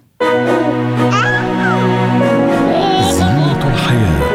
الحياة 3.67 4.25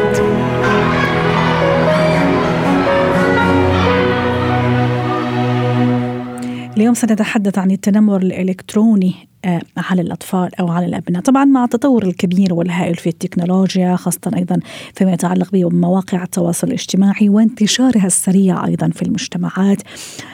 اليوم 6.77 6.93
سنتحدث 6.93 7.57
عن 7.57 7.71
التنمر 7.71 8.17
الإلكتروني 8.17 9.13
على 9.77 10.01
الأطفال 10.01 10.55
أو 10.59 10.67
على 10.67 10.85
الأبناء. 10.85 11.21
طبعا 11.21 11.45
مع 11.45 11.63
التطور 11.63 12.03
الكبير 12.03 12.53
والهائل 12.53 12.95
في 12.95 13.09
التكنولوجيا 13.09 13.95
خاصة 13.95 14.31
أيضا 14.35 14.59
فيما 14.95 15.13
يتعلق 15.13 15.51
بمواقع 15.51 16.23
التواصل 16.23 16.67
الاجتماعي 16.67 17.29
وانتشارها 17.29 18.07
السريع 18.07 18.65
أيضا 18.65 18.89
في 18.89 19.01
المجتمعات 19.01 19.81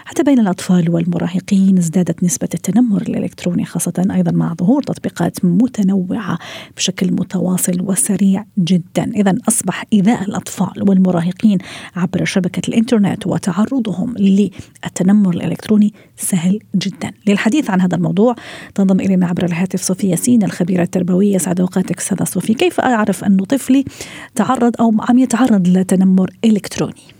حتى 0.05 0.23
بين 0.23 0.39
الأطفال 0.39 0.89
والمراهقين 0.89 1.77
ازدادت 1.77 2.23
نسبة 2.23 2.49
التنمر 2.53 3.01
الإلكتروني 3.01 3.65
خاصة 3.65 4.07
أيضا 4.11 4.31
مع 4.31 4.53
ظهور 4.53 4.83
تطبيقات 4.83 5.45
متنوعة 5.45 6.39
بشكل 6.77 7.11
متواصل 7.11 7.81
وسريع 7.81 8.45
جدا. 8.57 9.11
إذا 9.15 9.37
أصبح 9.47 9.83
إيذاء 9.93 10.23
الأطفال 10.23 10.89
والمراهقين 10.89 11.57
عبر 11.95 12.25
شبكة 12.25 12.61
الإنترنت 12.69 13.27
وتعرضهم 13.27 14.13
للتنمر 14.17 15.33
الإلكتروني 15.33 15.93
سهل 16.17 16.59
جدا. 16.75 17.11
للحديث 17.27 17.69
عن 17.69 17.81
هذا 17.81 17.95
الموضوع 17.95 18.35
تنضم 18.75 18.96
تنضم 18.97 19.05
إلينا 19.05 19.27
عبر 19.27 19.45
الهاتف 19.45 19.81
صوفيا 19.81 20.15
سين 20.15 20.43
الخبيرة 20.43 20.83
التربوية. 20.83 21.37
سعد 21.37 21.59
أوقاتك 21.59 21.97
أستاذة 21.97 22.23
صوفي. 22.23 22.53
كيف 22.53 22.79
أعرف 22.79 23.23
أنه 23.23 23.45
طفلي 23.45 23.85
تعرض 24.35 24.75
أو 24.79 24.93
عم 24.99 25.19
يتعرض 25.19 25.67
لتنمر 25.67 26.29
إلكتروني؟ 26.45 27.16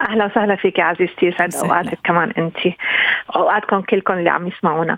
أهلا 0.00 0.24
وسهلا 0.24 0.56
فيك 0.56 0.80
عزيزتي 0.80 1.26
يسعد 1.26 1.54
أوقاتك 1.54 1.98
كمان 2.04 2.32
أنت 2.38 2.56
اوقاتكم 3.36 3.80
كلكم 3.80 4.14
اللي 4.14 4.30
عم 4.30 4.46
يسمعونا. 4.46 4.96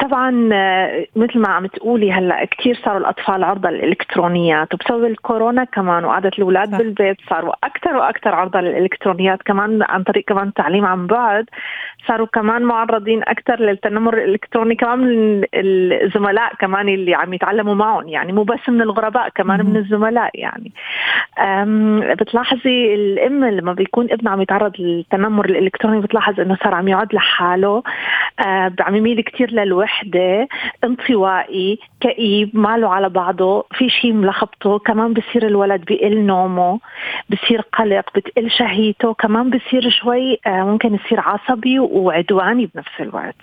طبعا 0.00 0.48
آه، 0.52 1.06
مثل 1.16 1.38
ما 1.38 1.48
عم 1.48 1.66
تقولي 1.66 2.12
هلأ 2.12 2.44
كثير 2.44 2.80
صاروا 2.84 3.00
الأطفال 3.00 3.44
عرضة 3.44 3.70
للإلكترونيات 3.70 4.74
وبسبب 4.74 5.04
الكورونا 5.04 5.64
كمان 5.64 6.04
وقعدة 6.04 6.30
الأولاد 6.38 6.72
صح. 6.72 6.78
بالبيت 6.78 7.16
صاروا 7.30 7.52
أكثر 7.64 7.96
وأكثر 7.96 8.34
عرضة 8.34 8.60
للإلكترونيات 8.60 9.42
كمان 9.42 9.82
عن 9.82 10.02
طريق 10.02 10.24
كمان 10.24 10.48
التعليم 10.48 10.84
عن 10.84 11.06
بعد 11.06 11.46
صاروا 12.08 12.26
كمان 12.26 12.62
معرضين 12.62 13.22
أكثر 13.22 13.60
للتنمر 13.60 14.18
الإلكتروني 14.18 14.74
كمان 14.74 14.98
من 14.98 15.44
الزملاء 15.54 16.54
كمان 16.54 16.88
اللي 16.88 17.14
عم 17.14 17.34
يتعلموا 17.34 17.74
معهم 17.74 18.08
يعني 18.08 18.32
مو 18.32 18.42
بس 18.42 18.68
من 18.68 18.82
الغرباء 18.82 19.28
كمان 19.28 19.66
من 19.66 19.76
الزملاء 19.76 20.30
يعني. 20.34 20.72
بتلاحظي 22.14 22.94
الأم 22.94 23.44
لما 23.44 23.73
بيكون 23.74 24.12
ابنه 24.12 24.30
عم 24.30 24.40
يتعرض 24.40 24.72
للتنمر 24.78 25.44
الإلكتروني 25.44 26.00
بتلاحظ 26.00 26.40
إنه 26.40 26.56
صار 26.64 26.74
عم 26.74 26.88
يقعد 26.88 27.14
لحاله. 27.14 27.82
آه 28.46 28.72
عم 28.80 28.96
يميل 28.96 29.20
كثير 29.20 29.50
للوحدة 29.50 30.48
انطوائي 30.84 31.78
كئيب 32.00 32.50
ماله 32.54 32.88
على 32.88 33.08
بعضه 33.08 33.66
في 33.72 33.88
شيء 33.88 34.12
ملخبطه. 34.12 34.78
كمان 34.78 35.12
بصير 35.12 35.46
الولد 35.46 35.84
بقل 35.84 36.18
نومه 36.18 36.80
بصير 37.30 37.60
قلق 37.60 38.04
بتقل 38.16 38.50
شهيته. 38.50 39.14
كمان 39.14 39.50
بصير 39.50 39.90
شوي 39.90 40.38
آه 40.46 40.64
ممكن 40.64 40.94
يصير 40.94 41.20
عصبي 41.20 41.78
وعدواني 41.78 42.70
بنفس 42.74 43.00
الوقت. 43.00 43.36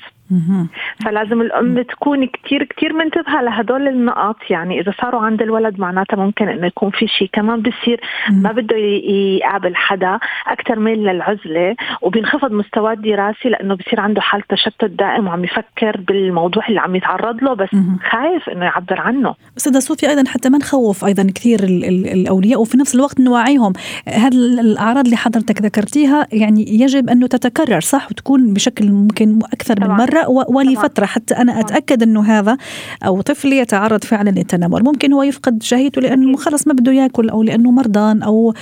فلازم 1.05 1.41
الأم 1.41 1.81
تكون 1.81 2.27
كثير 2.27 2.63
كثير 2.63 2.93
منتبهة 2.93 3.41
لهدول 3.41 3.88
النقاط. 3.88 4.35
يعني 4.50 4.79
إذا 4.81 4.93
صاروا 5.01 5.21
عند 5.21 5.41
الولد 5.41 5.79
معناتها 5.79 6.17
ممكن 6.17 6.50
إنه 6.50 6.67
يكون 6.67 6.89
في 6.89 7.07
شيء 7.07 7.29
كمان 7.33 7.61
بصير. 7.61 8.01
ما 8.29 8.51
بده 8.51 8.75
يقابل 8.77 9.75
حدا 9.75 10.19
أكثر 10.47 10.79
ميل 10.79 11.00
للعزلة 11.00 11.75
وبينخفض 12.01 12.51
مستواه 12.51 12.93
الدراسي 12.93 13.50
لأنه 13.50 13.75
بصير 13.75 14.00
عنده 14.00 14.21
حالة 14.21 14.43
تشتت 14.50 14.85
دائم 14.85 15.27
وعم 15.27 15.43
يفكر 15.43 16.01
بالموضوع 16.07 16.67
اللي 16.67 16.79
عم 16.79 16.95
يتعرض 16.95 17.43
له 17.43 17.53
بس 17.53 17.69
خايف 18.09 18.50
إنه 18.50 18.65
يعبر 18.65 19.01
عنه. 19.01 19.35
أستاذة 19.57 19.79
صوفيا 19.79 20.09
أيضا 20.09 20.23
حتى 20.29 20.50
ما 20.50 20.57
نخوف 20.57 21.05
أيضا 21.05 21.23
كثير 21.35 21.59
الأولياء 21.63 22.61
وفي 22.61 22.77
نفس 22.77 22.95
الوقت 22.95 23.19
نوعيهم. 23.19 23.73
هذه 24.07 24.35
الأعراض 24.61 25.05
اللي 25.05 25.17
حضرتك 25.17 25.61
ذكرتيها 25.61 26.27
يعني 26.31 26.81
يجب 26.81 27.09
انه 27.09 27.27
تتكرر 27.27 27.79
صح؟ 27.79 28.11
وتكون 28.11 28.53
بشكل 28.53 28.91
ممكن 28.91 29.39
أكثر 29.53 29.75
من 29.81 29.88
مرة. 29.88 30.20
ولفتره 30.27 31.05
حتى 31.05 31.33
أنا 31.33 31.59
أتأكد 31.59 32.03
إنه 32.03 32.23
هذا 32.23 32.57
أو 33.05 33.21
طفلي 33.21 33.57
يتعرض 33.57 34.03
فعلا 34.03 34.29
للتنمر. 34.29 34.83
ممكن 34.83 35.13
هو 35.13 35.23
يفقد 35.23 35.63
شهيته 35.63 36.01
لأنه 36.01 36.37
خلص 36.37 36.67
ما 36.67 36.73
بده 36.73 36.91
ياكل 36.91 37.29
أو 37.29 37.43
لأنه 37.43 37.71
مرضان 37.71 38.23
أو 38.23 38.53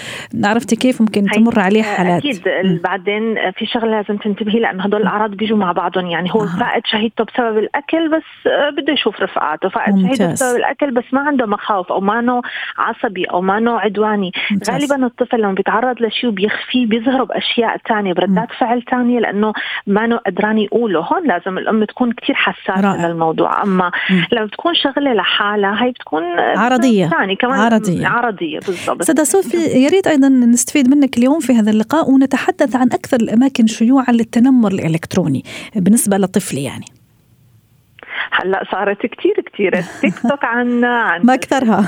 عرفتي 0.43 0.75
كيف 0.75 1.01
ممكن 1.01 1.25
تمر 1.25 1.59
عليه 1.59 1.83
حالات. 1.83 2.25
أكيد. 2.25 2.41
بعدين 2.83 3.35
في 3.57 3.65
شغلة 3.65 3.91
لازم 3.91 4.17
تنتبهي 4.17 4.59
لأنه 4.59 4.83
هدول 4.83 5.01
الأعراض 5.01 5.31
بيجوا 5.31 5.57
مع 5.57 5.71
بعضهم. 5.71 6.07
يعني 6.07 6.29
هو 6.31 6.45
فائد 6.45 6.81
شهيته 6.85 7.23
بسبب 7.23 7.57
الأكل 7.57 8.09
بس 8.09 8.51
بده 8.77 8.93
يشوف 8.93 9.21
رفقاته. 9.21 9.69
فائد 9.69 9.95
شهيته 10.05 10.31
بسبب 10.31 10.57
الأكل 10.57 10.91
بس 10.91 11.03
ما 11.13 11.21
عنده 11.21 11.45
مخاوف 11.45 11.91
أو 11.91 11.99
ما 11.99 12.41
عصبي 12.77 13.25
أو 13.25 13.41
ما 13.41 13.79
عدواني. 13.79 14.31
ممتاز. 14.51 14.69
غالبا 14.69 15.05
الطفل 15.05 15.41
لما 15.41 15.53
بيتعرض 15.53 16.01
لشيء 16.01 16.29
وبيخفيه 16.29 16.85
بيظهر 16.85 17.23
بأشياء 17.23 17.77
ثانية 17.89 18.13
بردات 18.13 18.47
فعل 18.59 18.83
ثانية 18.91 19.19
لأنه 19.19 19.53
ما 19.87 20.19
قدران 20.25 20.57
يقوله. 20.57 20.99
هون 20.99 21.27
لازم 21.27 21.48
لازم 21.49 21.57
الأم 21.57 21.83
تكون 21.83 22.11
كثير 22.11 22.35
حساسة 22.35 23.07
للموضوع 23.07 23.63
أما 23.63 23.91
لما 24.31 24.47
تكون 24.47 24.75
شغلة 24.75 25.13
لحالها 25.13 25.83
هي 25.85 25.91
بتكون 25.91 26.23
عرضية. 26.39 27.07
ثاني 27.07 27.35
كمان. 27.35 27.59
عرضية. 27.59 28.07
عرضية 28.07 28.59
بالضبط. 28.59 29.03
سيدة 29.03 29.23
صوفي 29.23 29.57
يا 29.57 29.89
ريت 29.89 30.07
أيضا 30.07 30.29
نستفيد 30.29 30.89
منك 30.89 31.17
اليوم 31.17 31.39
في 31.39 31.53
هذا 31.53 31.71
اللقاء 31.71 32.11
ونتحدث 32.11 32.75
عن 32.75 32.87
أكثر 32.87 33.17
الأماكن 33.17 33.67
شيوعا 33.67 34.11
للتنمر 34.11 34.71
الإلكتروني 34.71 35.43
بالنسبة 35.75 36.17
لطفلي 36.17 36.63
يعني. 36.63 36.98
هلأ 38.31 38.63
صارت 38.71 39.05
كثير 39.05 39.33
كثير 39.53 39.77
التيك 39.77 40.19
توك 40.29 40.45
عنا 40.45 40.99
عن 40.99 41.21
ما 41.23 41.33
أكثرها. 41.33 41.88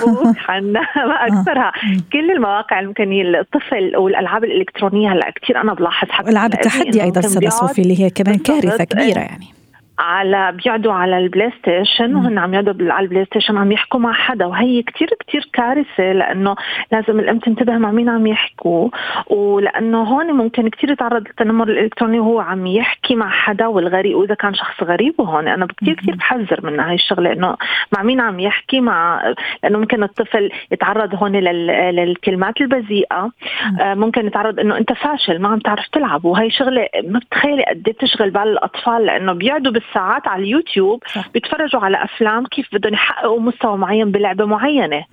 عنا 0.49 0.81
ما 1.09 1.27
أكثرها. 1.27 1.71
كل 2.13 2.31
المواقع 2.31 2.79
الممكن 2.79 3.11
الطفل 3.35 3.97
والألعاب 3.97 4.43
الإلكترونية 4.43 5.13
هلأ 5.13 5.29
كثير 5.29 5.61
أنا 5.61 5.73
بلاحظ 5.73 6.09
حتى 6.09 6.29
العاب 6.29 6.53
التحدي 6.53 7.03
أيضا 7.03 7.19
استاذه 7.19 7.49
صوفي 7.49 7.81
اللي 7.81 7.99
هي 7.99 8.09
كمان 8.09 8.37
كارثة 8.37 8.83
كبيرة 8.83 9.19
يعني. 9.19 9.60
على 9.99 10.51
بيقعدوا 10.51 10.93
على 10.93 11.17
البلاي 11.17 11.51
ستيشن 11.59 12.15
وهن 12.15 12.37
عم 12.37 12.53
يقعدوا 12.53 12.93
على 12.93 13.03
البلاي 13.03 13.25
ستيشن 13.25 13.57
عم 13.57 13.71
يحكوا 13.71 13.99
مع 13.99 14.13
حدا 14.13 14.45
وهي 14.45 14.83
كتير 14.83 15.09
كتير 15.19 15.49
كارثة 15.53 16.11
لأنه 16.13 16.55
لازم 16.91 17.19
الام 17.19 17.39
تنتبه 17.39 17.77
مع 17.77 17.91
مين 17.91 18.09
عم 18.09 18.27
يحكوا 18.27 18.89
ولأنه 19.27 20.03
هون 20.03 20.31
ممكن 20.31 20.69
كتير 20.69 20.91
يتعرض 20.91 21.27
للتنمر 21.27 21.69
الإلكتروني 21.69 22.19
وهو 22.19 22.39
عم 22.39 22.67
يحكي 22.67 23.15
مع 23.15 23.29
حدا 23.29 23.67
والغريب 23.67 24.15
وإذا 24.15 24.35
كان 24.35 24.53
شخص 24.53 24.83
غريب 24.83 25.13
وهون. 25.17 25.47
أنا 25.47 25.65
كتير 25.65 25.93
كتير 25.93 26.15
بحذر 26.15 26.65
من 26.65 26.79
هاي 26.79 26.95
الشغلة 26.95 27.33
إنه 27.33 27.55
مع 27.97 28.03
مين 28.03 28.21
عم 28.21 28.39
يحكي 28.39 28.79
مع 28.79 29.21
لأنه 29.63 29.79
ممكن 29.79 30.03
الطفل 30.03 30.51
يتعرض 30.71 31.15
هون 31.15 31.35
للكلمات 31.91 32.61
البذيئة. 32.61 33.31
آه، 33.81 33.93
ممكن 33.93 34.27
يتعرض 34.27 34.59
إنه 34.59 34.77
أنت 34.77 34.93
فاشل 34.93 35.41
ما 35.41 35.49
عم 35.49 35.59
تعرف 35.59 35.87
تلعب 35.87 36.25
وهي 36.25 36.49
شغلة 36.49 36.87
ما 37.03 37.19
بتخيلي 37.19 37.63
قد 37.63 37.83
بتشغل 37.83 38.29
بال 38.29 38.41
الأطفال 38.41 39.05
لأنه 39.05 39.33
بيقعدوا 39.33 39.71
بالساعات 39.91 40.27
على 40.27 40.43
اليوتيوب. 40.43 41.03
بيتفرجوا 41.33 41.81
على 41.81 42.03
أفلام 42.03 42.45
كيف 42.45 42.67
بدهم 42.73 42.93
يحققوا 42.93 43.39
مستوى 43.39 43.77
معين 43.77 44.11
بلعبة 44.11 44.45
معينة. 44.45 45.03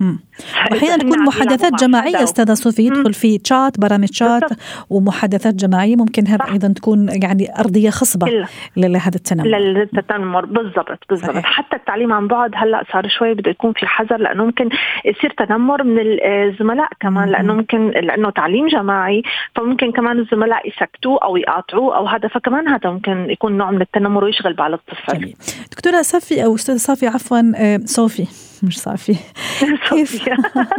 أحيانا 0.71 0.97
تكون 0.97 1.25
محادثات 1.25 1.73
جماعية 1.73 2.23
أستاذة 2.23 2.53
صوفي 2.53 2.81
يدخل 2.81 3.13
في 3.13 3.37
تشات 3.37 3.79
برامج 3.79 4.07
تشات 4.07 4.43
ومحادثات 4.89 5.55
جماعية 5.55 5.95
ممكن 5.95 6.27
هذا 6.27 6.45
أيضا 6.51 6.73
تكون 6.73 7.09
يعني 7.23 7.59
أرضية 7.59 7.89
خصبة 7.89 8.45
لهذا 8.77 9.15
التنمر. 9.15 9.47
للتنمر. 9.47 10.45
بالضبط 10.45 10.99
بالضبط. 11.09 11.35
حتى 11.35 11.75
التعليم 11.75 12.13
عن 12.13 12.27
بعد 12.27 12.51
هلأ 12.55 12.83
صار 12.93 13.07
شوي 13.07 13.33
بده 13.33 13.51
يكون 13.51 13.73
في 13.73 13.85
حذر 13.87 14.17
لأنه 14.17 14.45
ممكن 14.45 14.69
يصير 15.05 15.29
تنمر 15.37 15.83
من 15.83 15.99
الزملاء 16.23 16.89
كمان 16.99 17.29
لأنه 17.29 17.53
ممكن 17.53 17.89
لأنه 17.89 18.29
تعليم 18.29 18.67
جماعي 18.67 19.23
فممكن 19.55 19.91
كمان 19.91 20.19
الزملاء 20.19 20.67
يسكتوه 20.67 21.19
أو 21.23 21.37
يقاطعوه 21.37 21.97
أو 21.97 22.07
هذا 22.07 22.27
فكمان 22.27 22.67
هذا 22.67 22.89
ممكن 22.89 23.29
يكون 23.29 23.57
نوع 23.57 23.71
من 23.71 23.81
التنمر 23.81 24.23
ويشغل 24.23 24.53
بال 24.59 24.73
الطفل 24.73 25.19
جميل. 25.19 25.35
دكتورة 25.71 26.01
صفي 26.01 26.43
أو 26.43 26.55
أستاذة 26.55 26.77
صافي 26.77 27.07
عفوا 27.07 27.51
آه، 27.55 27.79
صوفي 27.85 28.27
مش 28.63 28.79
صافي. 28.79 29.15
كيف 29.89 30.29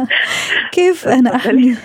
كيف 0.75 1.07
أنا 1.07 1.35
احمي 1.35 1.75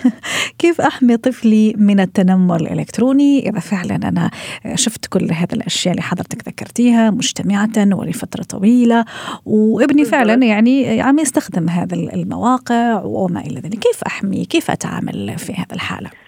كيف 0.59 0.81
أحمي 0.81 1.17
طفلي 1.17 1.73
من 1.77 1.99
التنمر 1.99 2.55
الإلكتروني؟ 2.55 3.49
إذا 3.49 3.59
فعلا 3.59 3.95
أنا 3.95 4.31
شفت 4.75 5.05
كل 5.05 5.31
هذه 5.31 5.53
الأشياء 5.53 5.91
اللي 5.91 6.01
حضرتك 6.01 6.47
ذكرتيها 6.47 7.09
مجتمعه 7.09 7.69
ولفترة 7.77 8.43
طويلة 8.43 9.05
وابني 9.45 10.05
فعلا 10.05 10.45
يعني 10.45 11.01
عم 11.01 11.19
يستخدم 11.19 11.69
هذه 11.69 11.93
المواقع 11.93 13.01
وما 13.03 13.39
إلى 13.39 13.59
ذلك. 13.59 13.79
كيف 13.79 14.03
أحمي؟ 14.03 14.45
كيف 14.45 14.71
أتعامل 14.71 15.37
في 15.37 15.53
هذه 15.53 15.73
الحالة؟ 15.73 16.26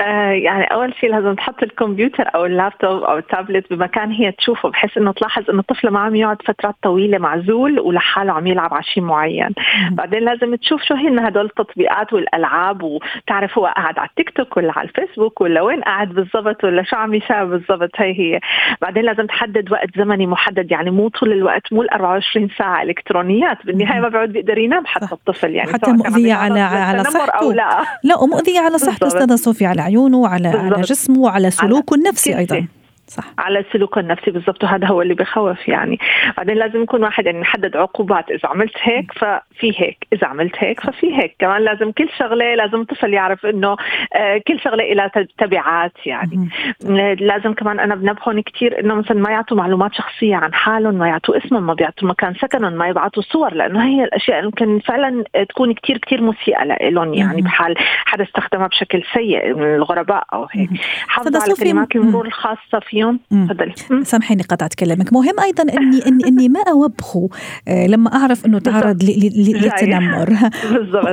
آه، 0.00 0.30
يعني 0.30 0.64
أول 0.64 0.94
شيء 1.00 1.10
لازم 1.10 1.34
تحط 1.34 1.62
الكمبيوتر 1.62 2.24
أو 2.34 2.46
اللابتوب 2.46 3.02
أو 3.02 3.18
التابلت 3.18 3.72
بمكان 3.72 4.10
هي 4.10 4.32
تشوفه 4.32 4.68
بحيث 4.68 4.98
إنه 4.98 5.12
تلاحظ 5.12 5.50
إنه 5.50 5.60
الطفل 5.60 5.88
ما 5.88 6.00
عم 6.00 6.14
يقعد 6.14 6.42
فترات 6.46 6.74
طويلة 6.82 7.18
معزول 7.18 7.80
ولحاله 7.80 8.32
عم 8.32 8.46
يلعب 8.46 8.74
على 8.74 8.82
شيء 8.82 9.02
معين. 9.02 9.50
بعدين 9.90 10.22
لازم 10.22 10.54
تشوف 10.54 10.82
شو 10.82 10.94
هن 10.94 11.18
هدول 11.18 11.44
التطبيقات 11.44 12.12
والألعاب 12.12 12.82
وتعرف 12.82 13.58
هو 13.58 13.66
قاعد 13.66 13.98
على 13.98 14.08
التيك 14.08 14.30
توك 14.30 14.56
ولا 14.56 14.72
على 14.78 14.88
الفيسبوك 14.88 15.40
ولا 15.40 15.62
وين 15.62 15.80
قاعد 15.80 16.08
بالضبط 16.08 16.64
ولا 16.64 16.82
شو 16.82 16.96
عم 16.96 17.14
يساوي 17.14 17.50
بالضبط. 17.50 17.90
هي 17.96 18.20
هي. 18.20 18.40
بعدين 18.82 19.02
لازم 19.02 19.26
تحدد 19.26 19.72
وقت 19.72 19.88
زمني 19.96 20.26
محدد 20.26 20.70
يعني 20.70 20.90
مو 20.90 21.08
طول 21.08 21.32
الوقت 21.32 21.72
مو 21.72 21.82
ال 21.82 21.90
24 21.90 22.48
ساعة 22.58 22.82
إلكترونيات 22.82 23.66
بالنهاية 23.66 24.00
ما 24.00 24.08
بيعود 24.08 24.32
بيقدر 24.32 24.58
ينام 24.58 24.86
حتى 24.86 25.12
الطفل 25.12 25.54
يعني 25.54 25.72
حتى 25.72 25.92
مؤذية 25.92 26.34
على 26.34 26.60
على 26.60 27.04
صحته. 27.04 27.52
لا. 27.54 27.84
لا 28.04 28.18
ومؤذية 28.18 28.60
على 28.60 28.78
صحته 28.78 29.06
أستاذة 29.06 29.36
صوفيا 29.36 29.68
على 29.68 29.89
عيونه 29.90 30.18
وعلى 30.18 30.48
على 30.48 30.82
جسمه 30.82 31.18
وعلى 31.18 31.50
سلوكه 31.50 31.94
النفسي 31.94 32.38
أيضا. 32.38 32.66
صح. 33.10 33.24
على 33.38 33.58
السلوك 33.58 33.98
النفسي 33.98 34.30
بالضبط 34.30 34.64
وهذا 34.64 34.86
هو 34.86 35.02
اللي 35.02 35.14
بخوف 35.14 35.68
يعني. 35.68 35.98
بعدين 36.36 36.56
لازم 36.56 36.82
يكون 36.82 37.02
واحد 37.02 37.26
يعني 37.26 37.40
نحدد 37.40 37.76
عقوبات 37.76 38.30
إذا 38.30 38.48
عملت 38.48 38.76
هيك 38.82 39.12
ففي 39.12 39.72
هيك 39.82 40.06
إذا 40.12 40.26
عملت 40.26 40.54
هيك 40.58 40.80
ففي 40.80 41.16
هيك. 41.16 41.36
كمان 41.38 41.62
لازم 41.62 41.92
كل 41.92 42.08
شغلة 42.18 42.54
لازم 42.54 42.80
الطفل 42.80 43.14
يعرف 43.14 43.46
إنه 43.46 43.76
آه، 44.14 44.40
كل 44.48 44.60
شغلة 44.60 44.92
لها 44.92 45.10
تبعات 45.38 45.92
يعني. 46.06 46.48
لازم 47.20 47.52
كمان 47.52 47.80
أنا 47.80 47.94
بنبههم 47.94 48.40
كثير 48.40 48.80
إنه 48.80 48.94
مثلا 48.94 49.16
ما 49.16 49.30
يعطوا 49.30 49.56
معلومات 49.56 49.94
شخصية 49.94 50.36
عن 50.36 50.54
حالهم 50.54 50.94
ما 50.94 51.08
يعطوا 51.08 51.36
اسمهم 51.36 51.66
ما 51.66 51.74
بيعطوا 51.74 52.08
مكان 52.08 52.34
سكنهم 52.34 52.72
ما 52.72 52.88
يبعثوا 52.88 53.22
صور 53.22 53.54
لأنه 53.54 53.84
هي 53.84 54.04
الأشياء 54.04 54.44
ممكن 54.44 54.78
فعلا 54.78 55.24
تكون 55.48 55.74
كثير 55.74 55.98
كثير 55.98 56.22
مسيئه 56.22 56.64
لهم 56.64 57.14
يعني 57.14 57.42
بحال 57.42 57.74
حدا 58.04 58.24
استخدمها 58.24 58.66
بشكل 58.66 59.02
سيء 59.14 59.54
من 59.54 59.74
الغرباء 59.74 60.24
أو 60.32 60.46
هيك. 60.52 60.70
حافظوا 61.08 61.40
على 61.42 61.54
كلمات 61.54 61.96
المرور 61.96 62.26
الخاصة 62.26 62.78
في 62.88 62.99
فيهم 63.00 63.46
تفضلي. 63.46 64.04
سامحيني 64.04 64.42
قطعت 64.42 64.74
كلامك. 64.74 65.12
مهم 65.12 65.40
أيضا 65.40 65.62
اني 65.62 66.06
اني 66.06 66.28
إني 66.28 66.48
ما 66.48 66.60
أوبخه 66.68 67.28
آه، 67.68 67.86
لما 67.86 68.14
أعرف 68.14 68.46
إنه 68.46 68.58
تعرض 68.58 69.02
للتنمر. 69.02 70.38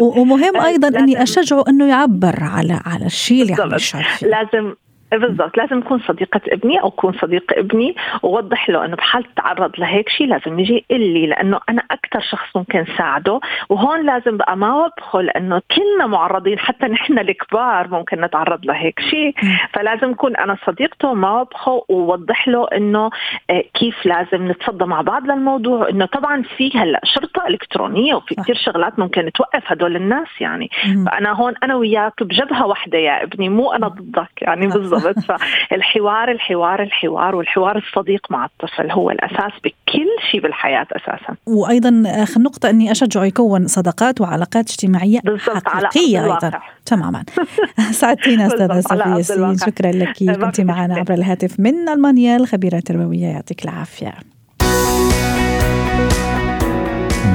ومهم 0.01 0.57
أيضا 0.57 0.99
إني 0.99 1.23
أشجعه 1.23 1.63
إنه 1.69 1.85
يعبر 1.85 2.43
على 2.43 2.81
على 2.85 3.05
الشيء 3.05 3.41
اللي 3.41 3.53
عم 3.53 3.75
يشعر 3.75 4.03
فيه 4.03 4.27
لازم 4.27 4.73
بالضبط. 5.11 5.57
لازم 5.57 5.77
اكون 5.77 5.99
صديقة 5.99 6.41
ابني 6.47 6.81
أو 6.81 6.87
اكون 6.87 7.13
صديق 7.13 7.43
ابني. 7.57 7.95
ووضح 8.23 8.69
له 8.69 8.85
أنه 8.85 8.95
بحال 8.95 9.33
تعرض 9.35 9.71
لهيك 9.79 10.09
شيء 10.09 10.27
لازم 10.27 10.59
يجي 10.59 10.85
لي 10.91 11.27
لأنه 11.27 11.59
أنا 11.69 11.83
أكثر 11.91 12.19
شخص 12.31 12.55
ممكن 12.55 12.85
ساعده. 12.97 13.39
وهون 13.69 14.05
لازم 14.05 14.37
بقى 14.37 14.57
ما 14.57 14.75
وبخه 14.85 15.21
لأنه 15.21 15.61
كلنا 15.75 16.07
معرضين 16.07 16.59
حتى 16.59 16.85
نحن 16.85 17.19
الكبار 17.19 17.87
ممكن 17.87 18.21
نتعرض 18.21 18.65
لهيك 18.65 18.99
شيء 18.99 19.33
فلازم 19.73 20.09
اكون 20.11 20.35
أنا 20.35 20.57
صديقته 20.67 21.13
ما 21.13 21.41
وبخه 21.41 21.83
ووضح 21.89 22.47
له 22.47 22.67
أنه 22.75 23.09
آه، 23.49 23.63
كيف 23.73 24.05
لازم 24.05 24.51
نتصدى 24.51 24.85
مع 24.85 25.01
بعض 25.01 25.23
للموضوع. 25.25 25.89
إنه 25.89 26.05
طبعا 26.05 26.41
في 26.57 26.77
هلأ 26.79 27.01
شرطة 27.03 27.47
إلكترونية 27.47 28.15
وفي 28.15 28.35
كثير 28.35 28.55
شغلات 28.55 28.99
ممكن 28.99 29.31
توقف 29.31 29.63
هدول 29.71 29.95
الناس 29.95 30.27
يعني. 30.41 30.69
فأنا 31.05 31.31
هون 31.33 31.53
أنا 31.63 31.75
وياك 31.75 32.23
بجبهة 32.23 32.65
واحدة 32.67 32.97
يا 32.97 33.23
ابني 33.23 33.49
مو 33.49 33.71
أنا 33.71 33.87
ضدك 33.87 34.41
يعني 34.41 34.67
بالضبط. 34.67 34.96
بالضبط. 34.99 35.39
فالحوار 35.69 36.31
الحوار 36.31 36.83
الحوار 36.83 37.36
والحوار 37.36 37.77
الصديق 37.77 38.21
مع 38.29 38.45
الطفل 38.45 38.91
هو 38.91 39.12
الأساس 39.12 39.51
بكل 39.63 40.07
شيء 40.31 40.41
بالحياة 40.41 40.88
أساسا. 40.91 41.36
وأيضا 41.45 42.03
اخر 42.05 42.41
نقطة 42.41 42.69
إني 42.69 42.91
اشجعه 42.91 43.23
يكون 43.25 43.67
صداقات 43.67 44.21
وعلاقات 44.21 44.69
اجتماعية 44.69 45.19
حقيقية 45.65 46.23
أيضا. 46.23 46.51
تماما. 46.86 47.23
سعدتينا 47.91 48.47
أستاذة 48.47 48.79
صفية 48.79 49.65
شكرا 49.65 49.91
لك. 49.91 50.17
كنت 50.41 50.62
معنا 50.62 50.95
عبر 50.95 51.13
الهاتف 51.13 51.60
من 51.60 51.89
ألمانيا. 51.89 52.38
الخبيرة 52.38 52.75
التربوية 52.75 53.25
يعطيك 53.25 53.63
العافية. 53.65 54.13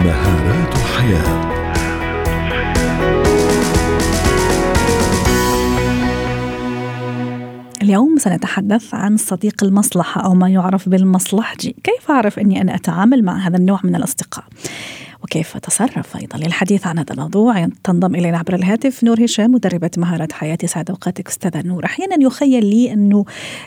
مهارات 0.04 0.74
حياة. 0.98 1.52
اليوم 7.82 8.18
سنتحدث 8.18 8.94
عن 8.94 9.16
صديق 9.16 9.64
المصلحة 9.64 10.20
أو 10.24 10.34
ما 10.34 10.48
يعرف 10.48 10.88
بالمصلحجي 10.88 11.76
كيف 11.84 12.10
أعرف 12.10 12.38
أني 12.38 12.60
أنا 12.60 12.74
أتعامل 12.74 13.24
مع 13.24 13.38
هذا 13.38 13.56
النوع 13.56 13.80
من 13.84 13.96
الأصدقاء؟ 13.96 14.44
وكيف 15.22 15.56
أتصرف 15.56 16.16
أيضا 16.16 16.38
للحديث 16.38 16.86
عن 16.86 16.98
هذا 16.98 17.12
الموضوع؟ 17.12 17.68
تنضم 17.84 18.14
إلينا 18.14 18.38
عبر 18.38 18.54
الهاتف 18.54 19.04
نور 19.04 19.24
هشام 19.24 19.52
مدربة 19.52 19.90
مهارات 19.96 20.32
حياتي 20.32 20.66
سعد 20.66 20.90
أوقاتك 20.90 21.28
أستاذة 21.28 21.62
نور. 21.62 21.84
أحيانا 21.84 22.16
يخيل 22.20 22.66
لي 22.66 22.92
أنه 22.92 23.24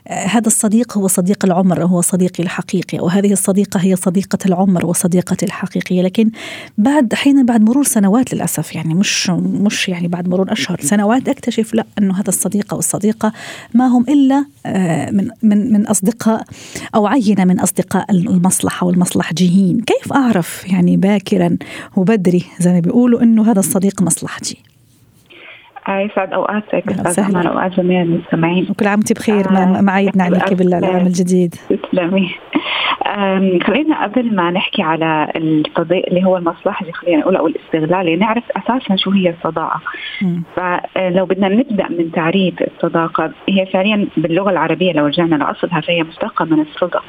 آه، 0.07 0.25
هذا 0.25 0.47
الصديق 0.47 0.97
هو 0.97 1.07
صديق 1.07 1.45
العمر 1.45 1.85
هو 1.85 2.01
صديقي 2.01 2.43
الحقيقي 2.43 2.99
وهذه 2.99 3.31
الصديقة 3.31 3.79
هي 3.79 3.95
صديقة 3.95 4.37
العمر 4.45 4.85
وصديقتي 4.85 5.45
الحقيقية. 5.45 6.01
لكن 6.01 6.31
بعد 6.77 7.13
أحيانا 7.13 7.43
بعد 7.43 7.61
مرور 7.61 7.83
سنوات 7.83 8.33
للأسف 8.33 8.75
يعني 8.75 8.93
مش 8.93 9.29
مش 9.29 9.89
يعني 9.89 10.07
بعد 10.07 10.27
مرور 10.27 10.51
أشهر 10.51 10.81
سنوات 10.81 11.29
أكتشف 11.29 11.73
لا 11.73 11.85
أنه 11.99 12.13
هذا 12.19 12.29
الصديق 12.29 12.73
أو 12.73 12.79
الصديقة 12.79 13.33
ما 13.73 13.87
هم 13.87 14.05
إلا 14.09 14.45
آه، 14.65 15.11
من 15.11 15.29
من 15.43 15.73
من 15.73 15.87
أصدقاء 15.87 16.43
أو 16.95 17.07
عينة 17.07 17.45
من 17.45 17.59
أصدقاء 17.59 18.11
المصلحة 18.11 18.87
والمصلحجيين. 18.87 19.81
كيف 19.81 20.13
أعرف 20.13 20.63
يعني 20.67 20.97
وبدري 21.95 22.43
زي 22.59 22.71
ما 22.71 22.79
بيقولوا 22.79 23.21
إنه 23.23 23.51
هذا 23.51 23.59
الصديق 23.59 24.01
مصلحتي. 24.01 24.57
يسعد 25.89 26.33
اوقاتك 26.33 26.83
يسعد 26.91 27.45
اوقات 27.45 27.71
جميع 27.71 28.01
المستمعين 28.01 28.67
وكل 28.69 28.87
عام 28.87 28.99
وانت 28.99 29.13
بخير 29.13 29.49
آه 29.49 29.81
ما 29.81 29.91
عيدنا 29.91 30.23
عليك 30.23 30.53
بالعام 30.53 31.05
الجديد. 31.07 31.55
تسلمي. 31.69 32.29
خلينا 33.63 34.03
قبل 34.03 34.35
ما 34.35 34.51
نحكي 34.51 34.81
على 34.81 35.31
الصديق 35.35 36.05
اللي 36.07 36.23
هو 36.23 36.37
المصلحة 36.37 36.85
خلينا 36.91 37.21
نقول 37.21 37.35
أو 37.35 37.47
الاستغلالي 37.47 38.15
نعرف 38.15 38.43
أساسا 38.51 38.95
شو 38.95 39.11
هي 39.11 39.29
الصداقة. 39.29 39.81
فلو 40.55 41.25
بدنا 41.25 41.49
نبدأ 41.49 41.87
من 41.89 42.11
تعريف 42.11 42.53
الصداقة 42.61 43.31
هي 43.49 43.65
فعليا 43.65 44.07
باللغة 44.17 44.49
العربية 44.49 44.91
لو 44.91 45.05
رجعنا 45.05 45.35
لأصلها 45.35 45.81
فهي 45.81 46.03
مشتقة 46.03 46.45
من 46.45 46.59
الصدق. 46.61 47.03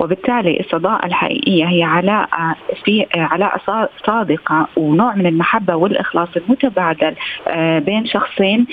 وبالتالي 0.00 0.60
الصداقة 0.60 1.06
الحقيقية 1.06 1.68
هي 1.68 1.82
علاقة 1.82 2.56
في 2.84 3.06
علاقة 3.16 3.88
صادقة 4.06 4.68
ونوع 4.76 5.14
من 5.14 5.26
المحبة 5.26 5.74
والإخلاص 5.74 6.28
المتبادل 6.36 7.14
آه، 7.48 7.78
بين 7.78 8.06
شخص 8.06 8.19
شخصين 8.20 8.66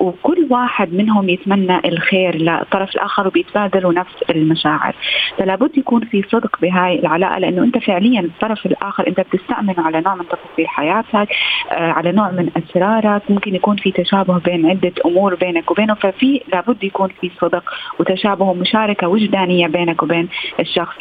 وكل 0.00 0.46
واحد 0.50 0.94
منهم 0.94 1.28
يتمنى 1.28 1.80
الخير 1.84 2.36
للطرف 2.36 2.90
الآخر 2.94 3.26
وبيتبادلوا 3.26 3.92
نفس 3.92 4.14
المشاعر. 4.30 4.94
فلا 5.38 5.54
بد 5.54 5.78
يكون 5.78 6.04
في 6.04 6.22
صدق 6.22 6.60
بهاي 6.62 6.98
العلاقة 6.98 7.38
لأنه 7.38 7.64
أنت 7.64 7.78
فعليا 7.78 8.20
الطرف 8.20 8.66
الآخر 8.66 9.08
أنت 9.08 9.20
بتستأمن 9.20 9.74
على 9.78 10.00
نوع 10.00 10.14
من 10.14 10.24
تفاصيل 10.28 10.68
حياتك 10.68 11.28
آه، 11.70 11.92
على 11.92 12.12
نوع 12.12 12.30
من 12.30 12.50
أسرارك 12.56 13.22
ممكن 13.30 13.54
يكون 13.54 13.76
في 13.76 13.90
تشابه 13.92 14.38
بين 14.38 14.66
عدة 14.66 14.92
أمور 15.06 15.34
بينك 15.34 15.70
وبينه. 15.70 15.94
ففي 15.94 16.40
لابد 16.52 16.84
يكون 16.84 17.08
في 17.20 17.30
صدق 17.40 17.64
وتشابه 18.00 18.44
ومشاركة 18.44 19.08
وجدانية 19.08 19.66
بينك 19.66 20.02
وبين 20.02 20.28
الشخص 20.60 20.96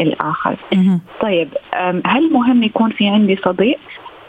الآخر. 0.00 0.56
طيب 1.20 1.48
هل 2.06 2.32
مهم 2.32 2.62
يكون 2.62 2.90
في 2.90 3.08
عندي 3.08 3.36
صديق؟ 3.36 3.78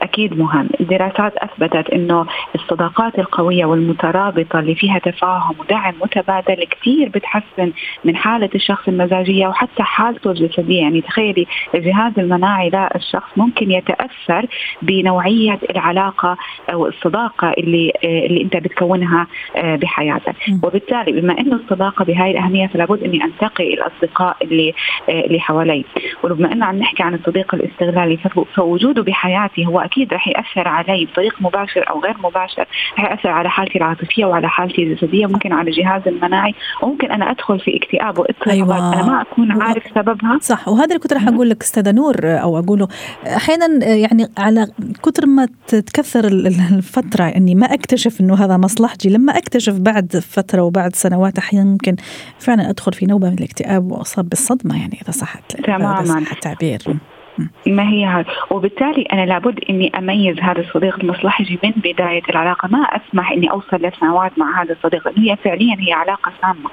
أكيد 0.02 0.40
مهم، 0.40 0.70
الدراسات 0.80 1.34
أثبتت 1.38 1.90
إنه 1.90 2.26
الصداقات 2.56 3.20
القوية 3.20 3.66
والمترابطة 3.66 4.60
اللي 4.60 4.76
فيها 4.76 5.00
تفاهم 5.00 5.56
ودعم 5.60 5.94
متبادل 6.02 6.64
كثير 6.64 7.10
بتحسن 7.10 7.72
من 8.06 8.16
حالة 8.16 8.50
الشخص 8.56 8.88
المزاجية 8.88 9.48
وحتى 9.48 9.84
حالته 9.84 10.32
الجسدية، 10.32 10.82
يعني 10.82 11.02
تخيلي 11.02 11.48
الجهاز 11.76 12.14
المناعي 12.20 12.70
للشخص 12.70 13.38
ممكن 13.38 13.72
يتأثر 13.72 14.46
بنوعية 14.82 15.60
العلاقة 15.70 16.38
أو 16.74 16.88
الصداقة 16.88 17.54
اللي 17.58 17.92
اللي 18.04 18.42
أنت 18.42 18.58
بتكونها 18.58 19.28
آه، 19.56 19.76
بحياتك، 19.76 20.36
وبالتالي 20.64 21.22
بما 21.22 21.40
إنه 21.40 21.56
الصداقة 21.56 22.06
بهاي 22.06 22.32
الأهمية 22.32 22.68
فلا 22.68 22.86
بد 22.86 23.04
اني 23.04 23.24
انتقي 23.24 23.74
الأصدقاء 23.74 24.38
اللي 24.42 24.74
آه، 25.10 25.26
اللي 25.26 25.40
حوالي، 25.40 25.86
وبما 26.24 26.52
إنه 26.54 26.66
عم 26.66 26.76
نحكي 26.80 27.04
عن 27.04 27.14
الصديق 27.14 27.56
الاستغلالي 27.56 28.18
فوجوده 28.56 29.04
بحياتي 29.04 29.66
هو 29.66 29.89
أكيد 29.92 30.14
رح 30.14 30.28
يأثر 30.28 30.68
علي 30.68 31.06
بطريق 31.06 31.42
مباشر 31.42 31.90
أو 31.90 32.00
غير 32.00 32.18
مباشر. 32.24 32.66
رح 33.00 33.12
يأثر 33.12 33.30
على 33.30 33.50
حالتي 33.50 33.78
العاطفية 33.78 34.26
وعلى 34.26 34.50
حالتي 34.50 34.84
الجسدية 34.84 35.26
ممكن 35.26 35.54
على 35.54 35.70
الجهاز 35.70 36.02
المناعي 36.08 36.54
وممكن 36.82 37.12
أنا 37.12 37.32
أدخل 37.32 37.60
في 37.60 37.78
اكتئاب 37.78 38.20
واضطراب. 38.20 38.50
أيوة. 38.50 38.94
أنا 38.94 39.06
ما 39.06 39.22
أكون 39.22 39.62
عارف 39.62 39.84
سببها. 39.96 40.38
صح. 40.42 40.68
وهذا 40.68 40.86
اللي 40.86 41.00
كنت 41.00 41.14
رح 41.14 41.28
أقول 41.28 41.50
لك 41.50 41.64
أستاذة 41.64 41.92
نور 41.92 42.16
أو 42.24 42.60
أقوله. 42.60 42.88
أحيانا 43.28 43.86
يعني 43.86 44.28
على 44.38 44.68
كثر 45.06 45.26
ما 45.26 45.48
تتكثر 45.68 46.28
الفترة 46.28 47.24
اني 47.24 47.56
ما 47.56 47.74
أكتشف 47.74 48.22
إنه 48.22 48.36
هذا 48.46 48.58
مصلحتي. 48.58 49.10
لما 49.10 49.38
أكتشف 49.38 49.80
بعد 49.80 50.16
فترة 50.16 50.62
وبعد 50.62 50.96
سنوات 50.96 51.38
أحيانا 51.38 51.70
ممكن 51.70 51.96
فعلا 52.40 52.70
أدخل 52.70 52.94
في 52.94 53.06
نوبة 53.06 53.30
من 53.30 53.38
الاكتئاب 53.38 53.92
وأصاب 53.92 54.30
بالصدمة 54.30 54.80
يعني 54.80 55.00
إذا 55.02 55.12
صحت 55.12 55.56
تماما. 55.62 56.20
التعبير. 56.32 56.80
ما 57.68 57.90
هي 57.90 58.06
هذا؟ 58.06 58.26
وبالتالي 58.52 59.02
أنا 59.02 59.26
لابد 59.26 59.60
إني 59.70 59.98
أميز 59.98 60.40
هذا 60.40 60.60
الصديق 60.60 61.00
المصلحجي 61.00 61.60
من 61.64 61.72
بداية 61.72 62.22
العلاقة. 62.30 62.68
ما 62.68 62.80
أسمح 62.80 63.32
إني 63.32 63.52
أوصل 63.52 63.78
لسنوات 63.78 64.32
مع 64.40 64.64
هذا 64.64 64.74
الصديق. 64.74 65.08
لأنه 65.08 65.32
هي 65.32 65.36
فعليا 65.36 65.76
هي 65.80 65.94
علاقة 65.94 66.32
سامة. 66.42 66.70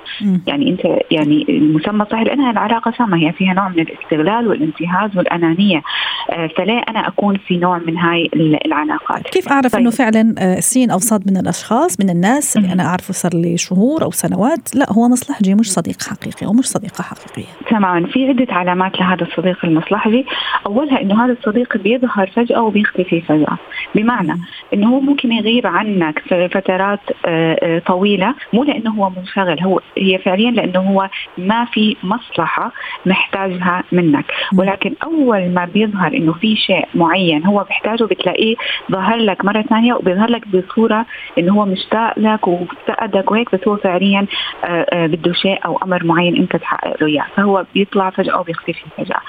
يعني 0.46 0.70
أنت 0.70 1.02
يعني 1.11 1.46
المسمى 1.48 2.05
صحيح 2.11 2.22
لأنها 2.22 2.50
العلاقة 2.50 2.92
سامة. 2.98 3.16
هي 3.16 3.33
فيها 3.33 3.55
نوع 3.55 3.68
من 3.68 3.81
الاستغلال 3.81 4.48
والانتهاز 4.48 5.16
والأنانية. 5.16 5.83
آه، 6.31 6.46
فليه 6.46 6.83
أنا 6.88 7.09
أكون 7.09 7.37
في 7.37 7.57
نوع 7.57 7.79
من 7.79 7.98
هاي 7.98 8.31
العلاقات؟ 8.66 9.22
كيف 9.22 9.48
أعرف 9.48 9.72
طيب. 9.72 9.81
إنه 9.81 9.90
فعلا 9.90 10.35
آه، 10.38 10.61
سين 10.61 10.90
أو 10.90 10.98
صاد 10.98 11.31
من 11.31 11.37
الأشخاص 11.37 12.00
من 12.00 12.11
الناس 12.11 12.57
اللي 12.57 12.72
أنا 12.72 12.87
أعرفه 12.87 13.12
صار 13.12 13.35
لي 13.35 13.57
شهور 13.57 14.02
أو 14.02 14.11
سنوات؟ 14.11 14.76
لا 14.76 14.92
هو 14.92 15.09
مصلحجي 15.09 15.55
مش 15.55 15.72
صديق 15.72 16.02
حقيقي 16.02 16.46
أو 16.46 16.52
مش 16.52 16.66
صديقة 16.66 17.02
حقيقية. 17.02 17.52
تماما. 17.70 18.07
في 18.07 18.29
عدة 18.29 18.55
علامات 18.55 19.00
لهذا 19.00 19.22
الصديق 19.22 19.64
المصلحجي. 19.64 20.26
أولها 20.66 21.00
إنه 21.02 21.24
هذا 21.24 21.32
الصديق 21.32 21.76
بيظهر 21.76 22.26
فجأة 22.26 22.62
وبيختفي 22.62 23.20
فجأة. 23.20 23.58
بمعنى 23.94 24.32
إنه 24.74 24.88
هو 24.88 25.00
ممكن 25.00 25.32
يغيب 25.32 25.66
عنك 25.66 26.18
فترات 26.28 27.00
آه، 27.26 27.58
آه، 27.62 27.78
طويلة 27.78 28.34
مو 28.52 28.64
لإنه 28.64 28.90
هو 28.90 29.10
منشغل 29.10 29.60
هو 29.60 29.80
هي 29.98 30.18
فعليا 30.18 30.50
لإنه 30.50 30.80
هو 30.80 31.08
ما 31.38 31.64
في 31.64 31.96
مصلحة 32.02 32.72
محتاجها 33.06 33.84
منك. 33.92 34.24
ولكن 34.58 34.94
أول 35.04 35.48
ما 35.48 35.64
بيظهر 35.64 36.14
إنه 36.14 36.32
في 36.32 36.56
شيء 36.56 36.88
معين 36.94 37.46
هو 37.46 37.64
بيحتاجه 37.64 38.04
بتلاقيه 38.04 38.56
ظهر 38.92 39.16
لك 39.16 39.44
مرة 39.44 39.62
ثانية 39.62 39.94
وبيظهر 39.94 40.30
لك 40.30 40.48
بصورة 40.48 41.06
إنه 41.38 41.54
هو 41.54 41.64
مشتاق 41.64 42.18
لك 42.18 42.48
وافتقدك 42.48 43.30
وهيك 43.30 43.54
بس 43.54 43.68
هو 43.68 43.76
فعليا 43.76 44.26
آه، 44.64 45.06
بده 45.06 45.32
شيء 45.32 45.66
أو 45.66 45.76
أمر 45.76 46.04
معين 46.04 46.36
أنت 46.36 46.56
تحقق 46.56 46.96
له 47.00 47.06
إياه. 47.06 47.26
فهو 47.36 47.64
بيطلع 47.74 48.10
فجأة 48.10 48.40
وبيختفي 48.40 48.84
فجأة. 48.96 49.20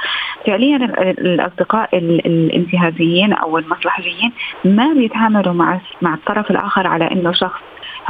فعليا 0.45 0.77
الأصدقاء 1.17 1.97
الانتهازيين 1.97 3.33
أو 3.33 3.57
المصلحجيين 3.57 4.33
ما 4.65 4.93
بيتعاملوا 4.93 5.53
مع 5.53 5.81
مع 6.01 6.13
الطرف 6.13 6.51
الآخر 6.51 6.87
على 6.87 7.11
إنه 7.11 7.31
شخص. 7.31 7.61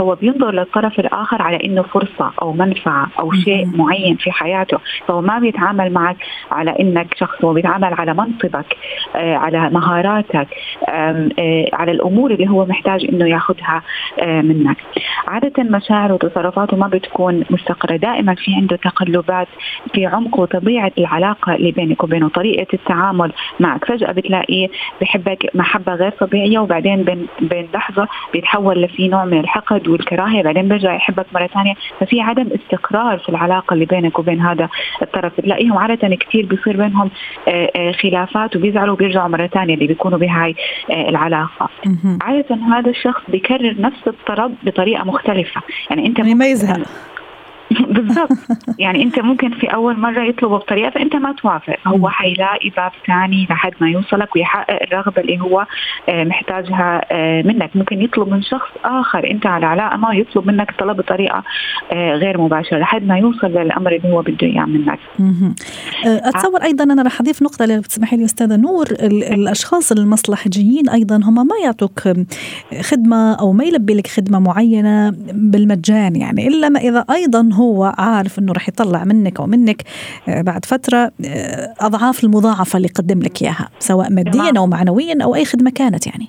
هو 0.01 0.15
بينظر 0.15 0.51
للطرف 0.51 0.99
الآخر 0.99 1.41
على 1.41 1.59
إنه 1.65 1.81
فرصة 1.81 2.31
أو 2.41 2.53
منفعة 2.53 3.07
أو 3.19 3.31
شيء 3.31 3.67
معين 3.77 4.15
في 4.15 4.31
حياته. 4.31 4.77
فهو 5.07 5.21
ما 5.21 5.39
بيتعامل 5.39 5.93
معك 5.93 6.17
على 6.51 6.75
إنك 6.79 7.13
شخص 7.17 7.45
هو 7.45 7.53
بيتعامل 7.53 7.93
على 7.93 8.13
منصبك 8.13 8.77
آه 9.15 9.35
على 9.35 9.69
مهاراتك 9.69 10.47
آه 10.89 11.29
على 11.73 11.91
الأمور 11.91 12.31
اللي 12.31 12.49
هو 12.49 12.65
محتاج 12.65 13.05
إنه 13.13 13.29
ياخذها 13.29 13.81
آه 14.19 14.41
منك. 14.41 14.77
عادة 15.27 15.63
مشاعره 15.63 16.13
وتصرفاته 16.13 16.77
ما 16.77 16.87
بتكون 16.87 17.43
مستقرة. 17.49 17.95
دائما 17.95 18.35
في 18.35 18.53
عنده 18.55 18.75
تقلبات 18.75 19.47
في 19.93 20.05
عمق 20.05 20.39
وطبيعة 20.39 20.91
العلاقة 20.97 21.55
اللي 21.55 21.71
بينك 21.71 22.03
وبينه. 22.03 22.29
طريقة 22.29 22.67
التعامل 22.73 23.31
معك. 23.59 23.85
فجأة 23.85 24.11
بتلاقيه 24.11 24.67
بحبك 25.01 25.55
محبة 25.55 25.93
غير 25.93 26.11
طبيعية 26.11 26.59
وبعدين 26.59 27.03
بين 27.03 27.27
بين 27.41 27.67
لحظة 27.73 28.07
بيتحول 28.33 28.81
لفي 28.81 29.07
نوع 29.07 29.25
من 29.25 29.39
الحقد 29.39 29.86
والكراهية 29.89 30.43
بعدين 30.43 30.67
بيرجع 30.67 30.95
يحبك 30.95 31.25
مرة 31.33 31.47
ثانية. 31.47 31.73
ففي 31.99 32.21
عدم 32.21 32.49
استقرار 32.55 33.17
في 33.19 33.29
العلاقة 33.29 33.73
اللي 33.73 33.85
بينك 33.85 34.19
وبين 34.19 34.41
هذا 34.41 34.69
الطرف. 35.01 35.33
بتلاقيهم 35.37 35.77
عادة 35.77 36.15
كثير 36.15 36.45
بيصير 36.45 36.77
بينهم 36.77 37.09
آه، 37.47 37.71
آه، 37.75 37.91
خلافات 37.91 38.55
وبيزعلوا 38.55 38.93
وبيرجعوا 38.93 39.27
مرة 39.27 39.47
ثانية 39.47 39.73
اللي 39.73 39.87
بيكونوا 39.87 40.17
بهاي 40.17 40.55
آه، 40.91 41.09
العلاقة. 41.09 41.69
عادة 42.21 42.55
هذا 42.55 42.89
الشخص 42.89 43.21
بيكرر 43.27 43.75
نفس 43.79 44.07
الطلب 44.07 44.55
بطريقة 44.63 45.03
مختلفة. 45.03 45.61
يعني 45.89 46.07
أنت 46.07 46.19
يعني 46.19 46.35
ما 46.35 46.47
يزهق. 46.47 46.87
بالضبط. 47.95 48.29
يعني 48.79 49.03
أنت 49.03 49.19
ممكن 49.19 49.49
في 49.49 49.67
أول 49.67 49.99
مرة 49.99 50.23
يطلبه 50.23 50.57
بطريقه 50.57 50.89
فأنت 50.89 51.15
ما 51.15 51.31
توافق. 51.31 51.77
هو 51.87 52.09
حيلاقي 52.09 52.69
باب 52.69 52.91
ثاني 53.07 53.47
لحد 53.49 53.73
ما 53.81 53.89
يوصلك 53.89 54.35
ويحقق 54.35 54.83
الرغبة 54.83 55.21
اللي 55.21 55.41
هو 55.41 55.65
آه، 56.09 56.23
محتاجها 56.23 57.01
آه، 57.11 57.41
منك. 57.41 57.75
ممكن 57.75 58.01
يطلب 58.01 58.27
من 58.27 58.41
شخص 58.41 58.69
آخر. 58.85 59.31
أنت 59.31 59.45
على 59.45 59.65
علاقة 59.65 59.97
ما 59.97 60.13
يطلب 60.13 60.47
منك 60.47 60.71
طلب 60.79 60.97
بطريقه 60.97 61.43
آه، 61.91 62.13
غير 62.15 62.41
مباشرة 62.41 62.77
لحد 62.77 63.03
ما 63.03 63.17
يوصل 63.17 63.47
للأمر 63.47 63.95
اللي 63.95 64.09
هو 64.13 64.21
بده 64.21 64.47
إياه 64.47 64.65
منك. 64.65 64.99
أتصور 66.05 66.63
أيضا 66.63 66.83
أنا 66.83 67.01
رح 67.03 67.21
أضيف 67.21 67.41
نقطة 67.43 67.65
لو 67.65 67.81
تسمحي 67.81 68.17
لي 68.17 68.25
أستاذة 68.25 68.55
نور. 68.55 68.87
الأشخاص 69.01 69.91
المصلحجيين 69.91 70.89
أيضا 70.89 71.15
هم 71.15 71.35
ما 71.47 71.55
يعطوك 71.63 71.99
خدمة 72.81 73.33
أو 73.33 73.53
ما 73.53 73.63
يلبي 73.63 73.93
لك 73.93 74.07
خدمة 74.07 74.39
معينة 74.39 75.13
بالمجان 75.33 76.15
يعني 76.15 76.47
إلا 76.47 76.69
ما 76.69 76.79
إذا 76.79 77.05
أيضا 77.11 77.49
هو 77.57 77.93
عارف 77.97 78.39
إنه 78.39 78.53
رح 78.53 78.69
يطلع 78.69 79.03
منك 79.03 79.39
أو 79.39 79.45
منك 79.45 79.83
آه، 80.27 80.41
بعد 80.41 80.65
فترة 80.65 81.11
آه، 81.25 81.73
أضعاف 81.79 82.23
المضاعفة 82.23 82.77
اللي 82.77 82.87
قدم 82.87 83.19
لك 83.19 83.41
إياها 83.41 83.69
سواء 83.79 84.11
ماديا 84.11 84.53
أو 84.57 84.67
معنويا 84.67 85.17
أو 85.23 85.35
أي 85.35 85.45
خدمة 85.45 85.71
كانت 85.71 86.07
يعني. 86.07 86.27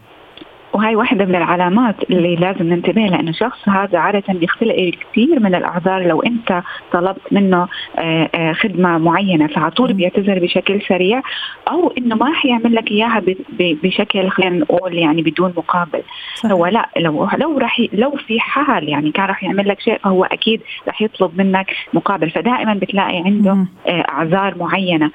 وهي 0.73 0.97
واحدة 0.97 1.25
من 1.25 1.35
العلامات 1.35 1.95
اللي 2.11 2.37
لازم 2.37 2.69
ننتبه 2.69 3.03
لأنه 3.03 3.31
الشخص 3.31 3.69
هذا 3.69 3.99
عادة 3.99 4.35
بيختلق 4.35 4.93
كثير 5.01 5.41
من 5.41 5.55
الأعذار 5.55 6.07
لو 6.07 6.23
أنت 6.23 6.63
طلبت 6.93 7.33
منه 7.33 7.69
آه، 7.99 8.31
آه، 8.35 8.53
خدمة 8.53 8.99
معينة 8.99 9.47
فعلى 9.47 9.71
طول 9.71 9.93
بيعتذر 9.93 10.39
بشكل 10.39 10.83
سريع 10.89 11.23
أو 11.69 11.93
إنه 11.99 12.17
ما 12.17 12.33
حيعمل 12.33 12.75
لك 12.75 12.91
إياها 12.91 13.23
بشكل 13.59 14.31
خلينا 14.31 14.57
نقول 14.57 14.95
يعني 14.95 15.23
بدون 15.23 15.53
مقابل. 15.57 16.03
صح. 16.35 16.51
هو 16.51 16.67
لا 16.67 16.89
لو 16.97 17.29
لو 17.39 17.59
رح 17.59 17.83
لو 17.93 18.11
في 18.11 18.41
حال 18.41 18.89
يعني 18.89 19.11
كان 19.11 19.25
رح 19.25 19.45
يعمل 19.45 19.69
لك 19.69 19.81
شيء 19.81 19.99
فهو 19.99 20.25
أكيد 20.25 20.61
رح 20.89 21.03
يطلب 21.03 21.41
منك 21.41 21.67
مقابل. 21.95 22.31
فدائما 22.31 22.75
بتلاقي 22.75 23.17
عنده 23.17 23.67
آه، 23.87 24.05
أعذار 24.09 24.59
معينة 24.59 25.11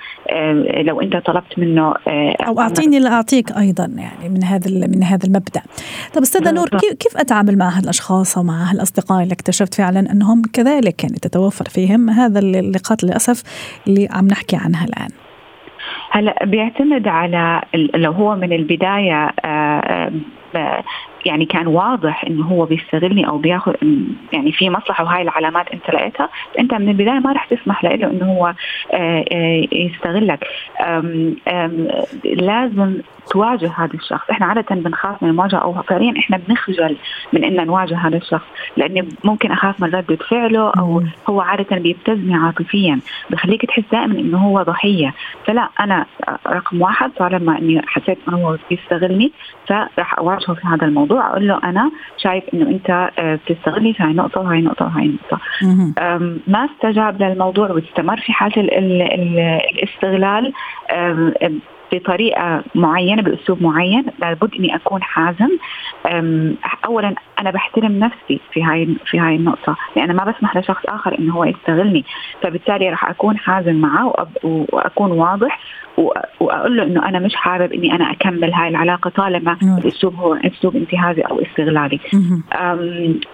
لو 0.82 1.02
أنت 1.02 1.18
طلبت 1.18 1.60
منه 1.60 1.94
أو 2.48 2.60
أعطيني 2.60 3.00
لأعطيك 3.00 3.52
أيضا 3.52 3.86
يعني 3.86 4.30
من 4.30 4.44
هذا 4.44 4.88
من 4.88 5.04
هذا 5.04 5.28
المبدأ. 5.28 5.43
المبدا 5.44 5.62
طب 6.14 6.22
أستاذة 6.22 6.52
نور 6.52 6.68
كيف 7.00 7.18
أتعامل 7.18 7.58
مع 7.58 7.70
هالأشخاص 7.70 8.38
ومع 8.38 8.72
هالأصدقاء 8.72 9.24
اللي 9.24 9.34
اكتشفت 9.34 9.74
فعلا 9.74 10.00
أنهم 10.00 10.42
كذلك 10.54 11.04
يعني 11.04 11.16
تتوفر 11.16 11.66
فيهم؟ 11.66 12.10
هذا 12.10 12.40
اللقاءات 12.40 13.04
للأسف 13.04 13.44
اللي 13.88 14.08
عم 14.12 14.28
نحكي 14.28 14.56
عنها 14.56 14.86
الآن. 14.86 15.10
هلا 16.12 16.46
بيعتمد 16.46 17.08
على 17.08 17.62
لو 17.96 18.12
هو 18.12 18.36
من 18.36 18.54
البداية 18.54 19.32
آه، 19.46 20.12
آه، 20.56 20.84
يعني 21.26 21.46
كان 21.46 21.68
واضح 21.68 22.26
إنه 22.26 22.46
هو 22.46 22.66
بيستغلني 22.66 23.28
أو 23.28 23.38
بياخذ 23.38 23.74
يعني 24.34 24.52
في 24.52 24.70
مصلحة 24.70 25.04
وهاي 25.04 25.22
العلامات 25.22 25.68
أنت 25.74 25.90
لقيتها 25.90 26.30
أنت 26.60 26.74
من 26.74 26.90
البداية 26.90 27.20
ما 27.20 27.32
راح 27.32 27.46
تسمح 27.46 27.84
له 27.84 27.94
إنه 27.94 28.26
هو 28.26 28.54
آه، 28.94 29.26
آه، 29.32 29.68
يستغلك. 29.72 30.48
لازم 32.26 33.02
تواجه 33.32 33.72
هذا 33.78 33.94
الشخص. 33.94 34.30
إحنا 34.32 34.46
عادة 34.46 34.76
بنخاف 34.76 35.24
من 35.24 35.30
المواجهة 35.30 35.58
أو 35.58 35.74
فعليا 35.82 36.14
إحنا 36.20 36.38
بنخجل 36.38 36.98
من 37.34 37.44
إن 37.44 37.66
نواجه 37.68 37.98
هذا 37.98 38.18
الشخص 38.18 38.46
لأني 38.78 39.10
ممكن 39.24 39.52
أخاف 39.52 39.82
من 39.82 39.90
ردة 39.96 40.16
فعله 40.16 40.72
أو 40.80 41.04
هو 41.30 41.42
عادة 41.42 41.78
بيبتزني 41.78 42.36
عاطفيا 42.36 43.00
بخليك 43.30 43.66
تحس 43.66 43.84
دائما 43.92 44.20
إنه 44.20 44.38
هو 44.38 44.64
ضحية. 44.64 45.14
فلا 45.46 45.70
أنا 45.80 46.06
رقم 46.48 46.82
واحد 46.82 47.12
طالما 47.12 47.58
إني 47.58 47.82
حسيت 47.88 48.18
إنه 48.28 48.38
هو 48.38 48.58
بيستغلني 48.70 49.32
فراح 49.68 50.20
أواجهه 50.20 50.54
في 50.54 50.68
هذا 50.68 50.86
الموضوع 50.86 51.28
أقول 51.28 51.48
له 51.48 51.60
أنا 51.64 51.92
شايف 52.18 52.44
إنه 52.54 52.70
أنت 52.70 53.10
آه، 53.20 53.40
بتستغلني 53.48 53.94
في 53.94 54.04
هاي 54.04 54.12
النقطة 54.12 54.42
وهاي 54.42 54.60
النقطة 54.60 54.86
وهاي 54.86 55.06
النقطة. 55.06 55.40
ما 56.48 56.66
استجاب 56.66 57.22
للموضوع 57.22 57.72
واستمر 57.72 58.18
في 58.18 58.34
حالة 58.34 58.54
الاستغلال 58.58 60.54
بطريقه 61.94 62.64
معينة 62.76 63.22
بأسلوب 63.22 63.62
معين 63.62 64.06
لابد 64.20 64.54
إني 64.60 64.76
أكون 64.76 65.04
حازم. 65.04 65.50
اولا 66.86 67.16
أنا 67.40 67.52
بحترم 67.52 68.00
نفسي 68.00 68.40
في 68.52 68.64
هاي 68.64 68.96
في 69.06 69.20
هاي 69.20 69.36
النقطة 69.36 69.76
لأن 69.96 70.16
ما 70.16 70.24
بسمح 70.24 70.58
لشخص 70.58 70.86
آخر 70.86 71.20
إنه 71.20 71.34
هو 71.34 71.44
يستغلني. 71.44 72.04
فبالتالي 72.42 72.90
راح 72.90 73.10
أكون 73.10 73.38
حازم 73.38 73.76
معه 73.76 74.28
وأكون 74.44 75.12
واضح 75.12 75.60
وأقول 76.40 76.78
له 76.78 76.84
إنه 76.84 77.10
أنا 77.10 77.20
مش 77.20 77.36
حابب 77.36 77.74
إني 77.74 77.96
أنا 77.96 78.12
أكمل 78.12 78.54
هاي 78.54 78.70
العلاقة 78.70 79.10
طالما 79.10 79.58
الأسلوب 79.78 80.16
هو 80.16 80.34
أسلوب 80.34 80.76
انتهازي 80.76 81.22
أو 81.22 81.42
استغلالي. 81.42 82.00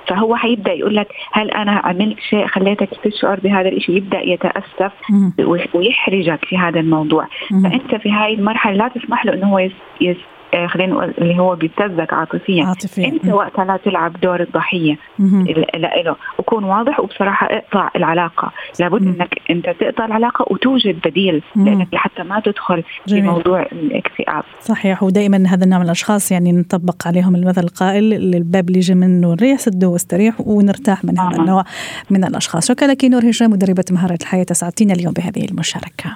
فهو 0.08 0.36
حيبدأ 0.36 0.74
يقول 0.74 0.96
لك 0.96 1.08
هل 1.32 1.52
أنا 1.52 1.72
عملت 1.72 2.20
شيء 2.20 2.48
خليتك 2.48 2.90
تشعر 3.04 3.40
بهذا 3.40 3.70
الشيء 3.70 3.98
يبدأ 3.98 4.22
يتأسف 4.22 4.92
ويحرجك 5.74 6.46
في 6.46 6.58
هذا 6.58 6.80
الموضوع. 6.80 7.28
فأنت 7.64 7.96
في 7.96 8.12
هاي 8.12 8.34
المرحلة 8.34 8.76
لا 8.76 8.88
تسمح 8.88 9.26
له 9.26 9.34
إنه 9.34 9.48
هو 9.48 9.60
يس 10.02 10.18
خلينا 10.68 10.94
نقول 10.94 11.14
اللي 11.18 11.40
هو 11.40 11.56
بيبتزك 11.56 12.14
عاطفيا. 12.14 12.66
عاطفيا. 12.66 13.08
أنت 13.08 13.26
وقتها 13.26 13.66
لا 13.66 13.78
تلعب 13.78 14.20
دور 14.22 14.42
الضحية. 14.42 14.98
له. 16.06 16.16
وكون 16.40 16.64
واضح 16.64 17.00
وبصراحة 17.00 17.48
اقطع 17.48 17.90
العلاقة. 17.96 18.52
لابد 18.80 19.02
مم. 19.02 19.08
إنك 19.08 19.42
أنت 19.50 19.70
تقطع 19.80 20.06
العلاقة 20.06 20.46
وتوجد 20.54 21.00
بديل 21.06 21.42
لأنك 21.56 21.88
لحتى 21.94 22.24
ما 22.24 22.40
تدخل 22.40 22.84
جميل. 23.08 23.24
في 23.24 23.30
موضوع 23.30 23.62
الاكتئاب. 23.62 24.44
صحيح. 24.62 25.04
ودائما 25.04 25.48
هذا 25.48 25.64
النوع 25.64 25.80
من 25.80 25.86
الأشخاص 25.86 26.32
يعني 26.32 26.52
نطبق 26.52 27.08
عليهم 27.08 27.36
المثل 27.36 27.64
القائل 27.64 28.14
الباب 28.36 28.68
اللي 28.68 28.78
يجي 28.78 28.96
منه 28.96 29.34
الريح 29.34 29.60
سده 29.60 29.88
واستريح 29.88 30.36
ونرتاح 30.40 31.06
من 31.06 31.20
هذا. 31.20 31.38
النوع 31.38 31.64
من 32.10 32.24
الأشخاص. 32.24 32.68
شكرا 32.68 32.88
لك 32.88 33.06
نور 33.06 33.30
هشام 33.30 33.52
مدربة 33.52 33.86
مهارة 33.92 34.18
الحياة. 34.22 34.46
اسعدتينا 34.52 34.94
اليوم 34.94 35.14
بهذه 35.14 35.46
المشاركة. 35.52 36.16